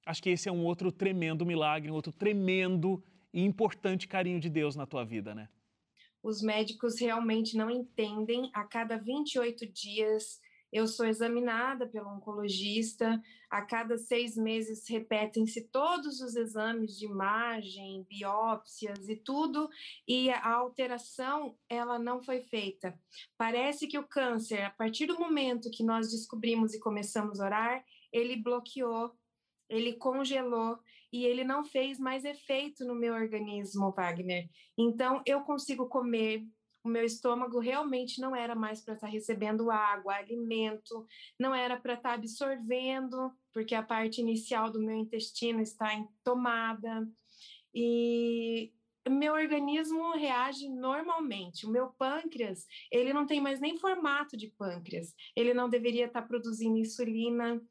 Acho 0.05 0.24
que 0.24 0.29
esse 0.29 0.50
é 0.50 0.51
um 0.51 0.65
outro 0.65 0.91
tremendo 0.91 1.46
milagre, 1.46 1.91
um 1.91 1.96
outro 1.96 2.12
tremendo 2.12 3.03
e 3.34 3.43
importante 3.43 4.08
carinho 4.08 4.39
de 4.39 4.50
Deus 4.50 4.75
na 4.75 4.86
tua 4.86 5.03
vida, 5.05 5.36
né? 5.36 5.50
Os 6.22 6.41
médicos 6.41 7.00
realmente 7.00 7.55
não 7.55 7.69
entendem. 7.69 8.50
A 8.53 8.63
cada 8.65 8.98
28 8.98 9.72
dias 9.72 10.39
eu 10.72 10.88
sou 10.88 11.06
examinada 11.06 11.88
pelo 11.88 12.10
oncologista, 12.10 13.22
a 13.50 13.62
cada 13.62 13.98
seis 13.98 14.36
meses 14.36 14.88
repetem-se 14.88 15.68
todos 15.70 16.22
os 16.22 16.36
exames 16.36 16.98
de 16.98 17.06
imagem, 17.06 18.06
biópsias 18.08 19.10
e 19.10 19.16
tudo, 19.16 19.70
e 20.08 20.30
a 20.30 20.54
alteração 20.54 21.58
ela 21.68 21.98
não 21.98 22.22
foi 22.22 22.42
feita. 22.42 22.98
Parece 23.38 23.88
que 23.88 23.98
o 23.98 24.08
câncer, 24.08 24.62
a 24.62 24.70
partir 24.70 25.08
do 25.08 25.20
momento 25.20 25.72
que 25.72 25.84
nós 25.84 26.12
descobrimos 26.12 26.74
e 26.74 26.80
começamos 26.80 27.40
a 27.40 27.46
orar, 27.46 27.86
ele 28.14 28.36
bloqueou, 28.36 29.12
ele 29.68 29.94
congelou 29.94 30.80
e 31.12 31.26
ele 31.26 31.44
não 31.44 31.64
fez 31.64 32.00
mais 32.00 32.24
efeito 32.24 32.86
no 32.86 32.94
meu 32.94 33.14
organismo, 33.16 33.92
Wagner. 33.92 34.48
Então 34.78 35.22
eu 35.26 35.42
consigo 35.42 35.88
comer 35.88 36.46
o 36.83 36.89
meu 36.89 37.03
estômago 37.03 37.59
realmente 37.59 38.21
não 38.21 38.36
era 38.36 38.55
mais 38.55 38.81
para 38.81 38.93
estar 38.93 39.07
tá 39.07 39.12
recebendo 39.12 39.69
água, 39.69 40.15
alimento, 40.15 41.05
não 41.39 41.53
era 41.53 41.77
para 41.77 41.93
estar 41.93 42.09
tá 42.09 42.15
absorvendo, 42.15 43.31
porque 43.53 43.75
a 43.75 43.83
parte 43.83 44.21
inicial 44.21 44.71
do 44.71 44.81
meu 44.81 44.95
intestino 44.95 45.62
está 45.62 45.93
entomada. 45.93 47.07
E 47.74 48.71
meu 49.09 49.33
organismo 49.33 50.12
reage 50.13 50.69
normalmente. 50.69 51.65
O 51.65 51.69
meu 51.69 51.89
pâncreas, 51.89 52.65
ele 52.91 53.13
não 53.13 53.25
tem 53.25 53.41
mais 53.41 53.59
nem 53.59 53.77
formato 53.77 54.38
de 54.38 54.48
pâncreas. 54.48 55.13
Ele 55.36 55.53
não 55.53 55.69
deveria 55.69 56.05
estar 56.05 56.21
tá 56.21 56.27
produzindo 56.27 56.77
insulina. 56.77 57.62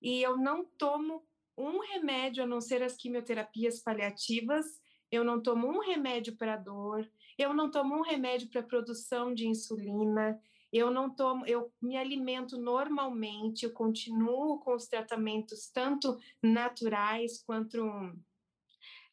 E 0.00 0.22
eu 0.22 0.36
não 0.36 0.64
tomo 0.64 1.24
um 1.56 1.78
remédio 1.80 2.44
a 2.44 2.46
não 2.46 2.60
ser 2.60 2.82
as 2.82 2.96
quimioterapias 2.96 3.80
paliativas. 3.80 4.66
Eu 5.10 5.24
não 5.24 5.42
tomo 5.42 5.68
um 5.68 5.80
remédio 5.80 6.36
para 6.36 6.56
dor. 6.56 7.08
Eu 7.38 7.54
não 7.54 7.70
tomo 7.70 7.96
um 7.96 8.02
remédio 8.02 8.48
para 8.48 8.62
produção 8.62 9.34
de 9.34 9.46
insulina, 9.46 10.40
eu 10.72 10.90
não 10.90 11.10
tomo, 11.10 11.44
eu 11.46 11.70
me 11.82 11.96
alimento 11.96 12.56
normalmente, 12.56 13.64
eu 13.64 13.72
continuo 13.72 14.58
com 14.60 14.74
os 14.74 14.86
tratamentos 14.86 15.70
tanto 15.70 16.18
naturais 16.42 17.42
quanto 17.44 17.84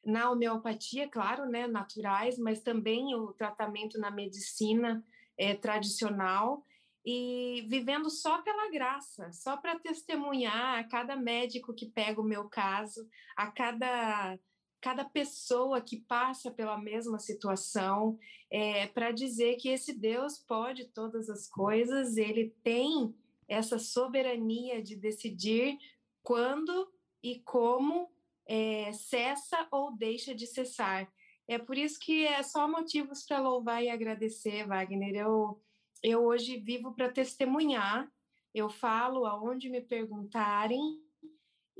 na 0.05 0.31
homeopatia, 0.31 1.09
claro, 1.09 1.45
né, 1.45 1.67
naturais, 1.67 2.37
mas 2.37 2.61
também 2.61 3.13
o 3.13 3.33
tratamento 3.33 3.99
na 3.99 4.09
medicina 4.09 5.03
é, 5.37 5.53
tradicional 5.53 6.65
e 7.05 7.65
vivendo 7.67 8.09
só 8.09 8.41
pela 8.41 8.69
graça, 8.69 9.31
só 9.31 9.57
para 9.57 9.79
testemunhar 9.79 10.79
a 10.79 10.83
cada 10.83 11.15
médico 11.15 11.73
que 11.73 11.87
pega 11.87 12.21
o 12.21 12.25
meu 12.25 12.47
caso, 12.49 13.07
a 13.35 13.51
cada 13.51 14.37
cada 14.81 15.03
pessoa 15.03 15.81
que 15.81 15.97
passa 15.97 16.49
pela 16.49 16.77
mesma 16.77 17.19
situação, 17.19 18.17
é, 18.49 18.87
para 18.87 19.11
dizer 19.11 19.57
que 19.57 19.69
esse 19.69 19.93
Deus 19.93 20.39
pode 20.39 20.85
todas 20.85 21.29
as 21.29 21.47
coisas, 21.49 22.17
ele 22.17 22.53
tem 22.63 23.13
essa 23.47 23.77
soberania 23.77 24.81
de 24.81 24.95
decidir 24.95 25.77
quando 26.23 26.91
e 27.21 27.39
como 27.39 28.09
é, 28.47 28.91
cessa 28.93 29.67
ou 29.71 29.91
deixa 29.95 30.33
de 30.33 30.47
cessar. 30.47 31.11
É 31.47 31.57
por 31.57 31.77
isso 31.77 31.99
que 31.99 32.25
é 32.25 32.41
só 32.43 32.67
motivos 32.67 33.23
para 33.23 33.41
louvar 33.41 33.83
e 33.83 33.89
agradecer, 33.89 34.67
Wagner. 34.67 35.15
Eu, 35.15 35.61
eu 36.03 36.23
hoje 36.23 36.57
vivo 36.57 36.93
para 36.93 37.11
testemunhar, 37.11 38.09
eu 38.53 38.69
falo 38.69 39.25
aonde 39.25 39.69
me 39.69 39.81
perguntarem, 39.81 41.01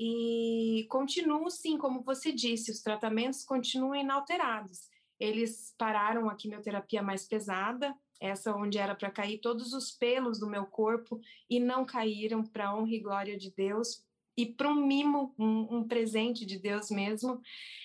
e 0.02 0.86
continuam, 0.88 1.50
sim, 1.50 1.76
como 1.76 2.00
você 2.00 2.32
disse, 2.32 2.70
os 2.70 2.80
tratamentos 2.80 3.44
continuam 3.44 3.94
inalterados. 3.94 4.88
Eles 5.20 5.74
pararam 5.76 6.30
a 6.30 6.34
quimioterapia 6.34 7.02
mais 7.02 7.26
pesada, 7.26 7.94
essa 8.18 8.56
onde 8.56 8.78
era 8.78 8.94
para 8.94 9.10
cair 9.10 9.40
todos 9.40 9.74
os 9.74 9.90
pelos 9.90 10.40
do 10.40 10.48
meu 10.48 10.64
corpo, 10.64 11.20
e 11.50 11.60
não 11.60 11.84
caíram, 11.84 12.42
para 12.42 12.74
honra 12.74 12.94
e 12.94 12.98
glória 12.98 13.36
de 13.36 13.50
Deus, 13.50 14.02
e 14.34 14.46
para 14.46 14.70
um 14.70 14.86
mimo, 14.86 15.34
um, 15.38 15.76
um, 15.76 15.86
presente 15.86 16.46
de 16.46 16.58
Deus 16.58 16.90
mesmo. 16.90 17.42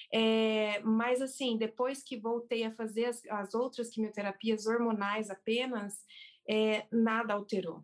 É, 0.10 0.80
mas, 0.86 1.22
assim, 1.22 1.58
depois 1.58 2.02
que 2.02 2.16
voltei 2.16 2.64
a 2.64 2.72
fazer 2.72 3.08
as, 3.08 3.26
as 3.26 3.54
outras 3.54 3.90
quimioterapias 3.90 4.66
hormonais 4.68 5.30
apenas, 5.30 6.06
é, 6.48 6.86
nada 6.90 7.34
alterou. 7.34 7.84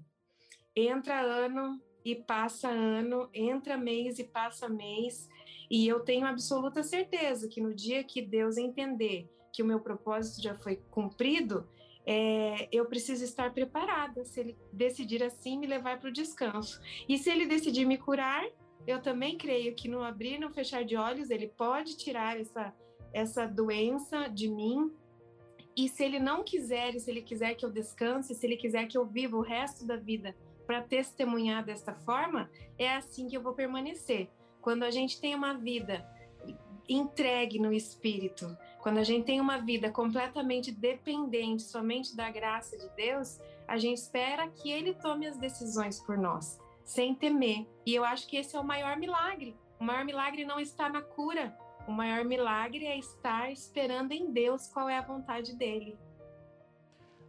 Entra 0.74 1.20
ano, 1.20 1.82
e 2.04 2.16
passa 2.16 2.70
ano, 2.70 3.30
entra 3.34 3.78
mês 3.78 4.20
e 4.20 4.24
passa 4.24 4.68
mês, 4.68 5.30
e 5.70 5.88
eu 5.88 6.02
tenho 6.02 6.26
absoluta 6.26 6.84
certeza 6.84 7.48
que 7.48 7.62
no 7.62 7.74
dia 7.74 8.04
que 8.04 8.22
Deus 8.22 8.58
entender 8.58 9.30
que 9.54 9.64
o 9.64 9.66
meu 9.66 9.80
propósito 9.80 10.42
já 10.42 10.56
foi 10.56 10.78
cumprido, 10.90 11.68
é, 12.06 12.68
eu 12.72 12.86
preciso 12.86 13.24
estar 13.24 13.54
preparada. 13.54 14.26
Se 14.26 14.40
ele 14.40 14.58
decidir 14.72 15.24
assim, 15.24 15.58
me 15.58 15.68
levar 15.68 16.00
para 16.00 16.10
o 16.10 16.14
descanso. 16.14 16.82
E 17.08 17.18
se 17.18 17.30
ele 17.30 17.46
decidir 17.46 17.86
me 17.86 17.98
curar, 17.98 18.46
eu 18.88 19.02
também 19.02 19.38
creio 19.38 19.76
que 19.76 19.88
no 19.88 20.04
abrir 20.04 20.36
e 20.36 20.40
no 20.40 20.50
fechar 20.50 20.84
de 20.84 20.96
olhos, 20.96 21.30
ele 21.30 21.48
pode 21.48 21.98
tirar 21.98 22.40
essa, 22.40 22.74
essa 23.14 23.46
doença 23.46 24.28
de 24.28 24.50
mim. 24.50 24.92
E 25.76 25.88
se 25.88 26.04
ele 26.04 26.20
não 26.20 26.44
quiser, 26.44 26.98
se 27.00 27.10
ele 27.10 27.22
quiser 27.22 27.56
que 27.56 27.66
eu 27.66 27.72
descanse, 27.72 28.36
se 28.36 28.46
ele 28.46 28.58
quiser 28.58 28.88
que 28.88 28.98
eu 28.98 29.06
viva 29.06 29.38
o 29.38 29.42
resto 29.42 29.86
da 29.86 29.96
vida 29.96 30.36
para 30.68 30.82
testemunhar 30.82 31.64
desta 31.64 31.94
forma, 31.94 32.50
é 32.78 32.94
assim 32.94 33.28
que 33.28 33.36
eu 33.36 33.42
vou 33.42 33.54
permanecer. 33.54 34.30
Quando 34.62 34.84
a 34.84 34.92
gente 34.92 35.20
tem 35.20 35.34
uma 35.34 35.54
vida 35.54 36.06
entregue 36.88 37.58
no 37.58 37.72
espírito, 37.72 38.58
quando 38.82 38.98
a 38.98 39.04
gente 39.04 39.26
tem 39.26 39.40
uma 39.40 39.58
vida 39.58 39.90
completamente 39.90 40.72
dependente 40.72 41.64
somente 41.64 42.16
da 42.16 42.30
graça 42.30 42.78
de 42.78 42.90
Deus, 42.96 43.40
a 43.68 43.78
gente 43.78 43.98
espera 43.98 44.50
que 44.50 44.70
ele 44.70 44.94
tome 44.94 45.26
as 45.28 45.38
decisões 45.38 46.00
por 46.02 46.18
nós, 46.18 46.60
sem 46.84 47.16
temer. 47.16 47.66
E 47.86 47.96
eu 47.96 48.04
acho 48.04 48.28
que 48.28 48.36
esse 48.38 48.56
é 48.56 48.60
o 48.60 48.64
maior 48.64 48.98
milagre. 48.98 49.56
O 49.80 49.84
maior 49.84 50.04
milagre 50.04 50.46
não 50.46 50.60
está 50.60 50.90
na 50.90 51.02
cura. 51.02 51.58
O 51.92 51.94
maior 51.94 52.24
milagre 52.24 52.86
é 52.86 52.98
estar 52.98 53.52
esperando 53.52 54.14
em 54.14 54.32
Deus 54.32 54.66
qual 54.70 54.88
é 54.88 54.98
a 54.98 55.02
vontade 55.02 55.54
dele. 55.54 55.98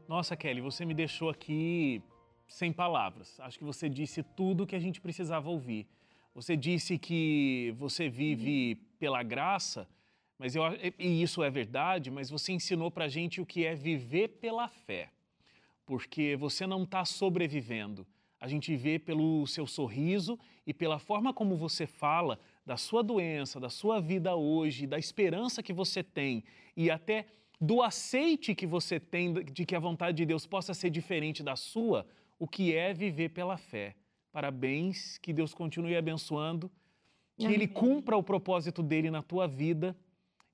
Nossa, 0.06 0.36
Kelly, 0.36 0.60
você 0.60 0.84
me 0.84 0.94
deixou 0.94 1.28
aqui 1.28 2.00
sem 2.46 2.72
palavras. 2.72 3.40
Acho 3.40 3.58
que 3.58 3.64
você 3.64 3.88
disse 3.88 4.22
tudo 4.22 4.62
o 4.62 4.66
que 4.66 4.76
a 4.76 4.78
gente 4.78 5.00
precisava 5.00 5.50
ouvir. 5.50 5.88
Você 6.32 6.56
disse 6.56 6.96
que 6.96 7.74
você 7.76 8.08
vive 8.08 8.76
pela 9.00 9.20
graça, 9.24 9.88
mas 10.38 10.54
eu, 10.54 10.62
e 10.96 11.20
isso 11.20 11.42
é 11.42 11.50
verdade, 11.50 12.08
mas 12.08 12.30
você 12.30 12.52
ensinou 12.52 12.88
para 12.88 13.06
a 13.06 13.08
gente 13.08 13.40
o 13.40 13.46
que 13.46 13.66
é 13.66 13.74
viver 13.74 14.28
pela 14.28 14.68
fé. 14.68 15.10
Porque 15.84 16.36
você 16.36 16.68
não 16.68 16.84
está 16.84 17.04
sobrevivendo. 17.04 18.06
A 18.40 18.46
gente 18.46 18.76
vê 18.76 18.96
pelo 18.96 19.44
seu 19.44 19.66
sorriso 19.66 20.38
e 20.64 20.72
pela 20.72 21.00
forma 21.00 21.34
como 21.34 21.56
você 21.56 21.84
fala 21.84 22.38
da 22.64 22.76
sua 22.76 23.02
doença, 23.02 23.58
da 23.58 23.68
sua 23.68 24.00
vida 24.00 24.34
hoje, 24.34 24.86
da 24.86 24.98
esperança 24.98 25.62
que 25.62 25.72
você 25.72 26.02
tem 26.02 26.44
e 26.76 26.90
até 26.90 27.26
do 27.60 27.82
aceite 27.82 28.54
que 28.54 28.66
você 28.66 28.98
tem 28.98 29.32
de 29.32 29.64
que 29.64 29.74
a 29.74 29.80
vontade 29.80 30.16
de 30.16 30.26
Deus 30.26 30.46
possa 30.46 30.74
ser 30.74 30.90
diferente 30.90 31.42
da 31.42 31.54
sua, 31.54 32.06
o 32.38 32.46
que 32.48 32.74
é 32.74 32.92
viver 32.92 33.28
pela 33.30 33.56
fé. 33.56 33.94
Parabéns, 34.32 35.18
que 35.18 35.32
Deus 35.32 35.54
continue 35.54 35.96
abençoando, 35.96 36.70
que 37.36 37.46
Amém. 37.46 37.56
Ele 37.56 37.68
cumpra 37.68 38.16
o 38.16 38.22
propósito 38.22 38.82
dele 38.82 39.10
na 39.10 39.22
tua 39.22 39.46
vida 39.46 39.96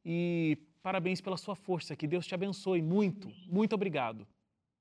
e 0.04 0.58
parabéns 0.82 1.20
pela 1.20 1.36
sua 1.36 1.54
força. 1.54 1.96
Que 1.96 2.06
Deus 2.06 2.26
te 2.26 2.34
abençoe 2.34 2.82
muito. 2.82 3.30
Muito 3.46 3.74
obrigado. 3.74 4.26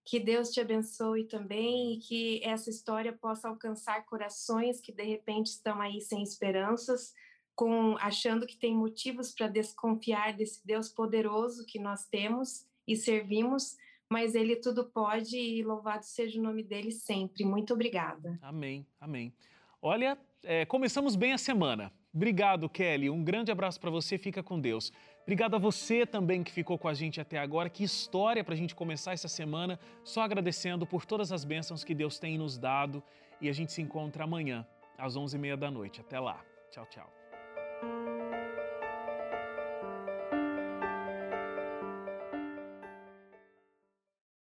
Que 0.08 0.22
Deus 0.22 0.52
te 0.52 0.62
abençoe 0.62 1.26
também 1.26 1.94
e 1.94 1.98
que 1.98 2.42
essa 2.42 2.70
história 2.70 3.12
possa 3.12 3.50
alcançar 3.50 4.06
corações 4.06 4.80
que 4.80 4.94
de 4.94 5.04
repente 5.04 5.48
estão 5.48 5.82
aí 5.82 6.00
sem 6.00 6.24
esperanças, 6.24 7.14
com 7.54 7.98
achando 7.98 8.48
que 8.48 8.56
tem 8.56 8.74
motivos 8.74 9.34
para 9.34 9.50
desconfiar 9.50 10.34
desse 10.34 10.66
Deus 10.66 10.88
poderoso 10.88 11.66
que 11.66 11.78
nós 11.78 12.06
temos 12.06 12.66
e 12.88 12.96
servimos, 12.96 13.76
mas 14.10 14.34
ele 14.34 14.56
tudo 14.56 14.86
pode 14.86 15.38
e 15.38 15.62
louvado 15.62 16.06
seja 16.06 16.40
o 16.40 16.44
nome 16.44 16.64
dele 16.64 16.92
sempre. 16.92 17.44
Muito 17.44 17.74
obrigada. 17.74 18.40
Amém, 18.42 18.88
amém. 19.02 19.34
Olha, 19.82 20.18
é, 20.42 20.66
começamos 20.66 21.18
bem 21.18 21.34
a 21.34 21.38
semana. 21.38 21.92
Obrigado, 22.14 22.70
Kelly. 22.70 23.10
Um 23.10 23.24
grande 23.24 23.52
abraço 23.52 23.78
para 23.78 23.92
você. 23.92 24.18
Fica 24.18 24.42
com 24.42 24.58
Deus. 24.58 24.92
Obrigado 25.28 25.58
a 25.58 25.60
você 25.60 26.06
também 26.06 26.42
que 26.42 26.54
ficou 26.54 26.78
com 26.78 26.88
a 26.88 26.94
gente 26.94 27.20
até 27.20 27.38
agora. 27.38 27.70
Que 27.70 27.84
história 27.84 28.46
para 28.46 28.54
a 28.54 28.58
gente 28.58 28.74
começar 28.74 29.12
essa 29.12 29.28
semana. 29.28 29.78
Só 30.02 30.22
agradecendo 30.22 30.88
por 30.88 31.06
todas 31.06 31.34
as 31.34 31.44
bênçãos 31.44 31.84
que 31.84 31.94
Deus 31.94 32.18
tem 32.18 32.38
nos 32.38 32.58
dado. 32.58 33.04
E 33.42 33.50
a 33.50 33.54
gente 33.54 33.74
se 33.74 33.82
encontra 33.82 34.24
amanhã, 34.24 34.66
às 34.98 35.18
11h30 35.18 35.58
da 35.58 35.70
noite. 35.70 36.00
Até 36.00 36.18
lá. 36.18 36.42
Tchau, 36.72 36.86
tchau. 36.86 38.17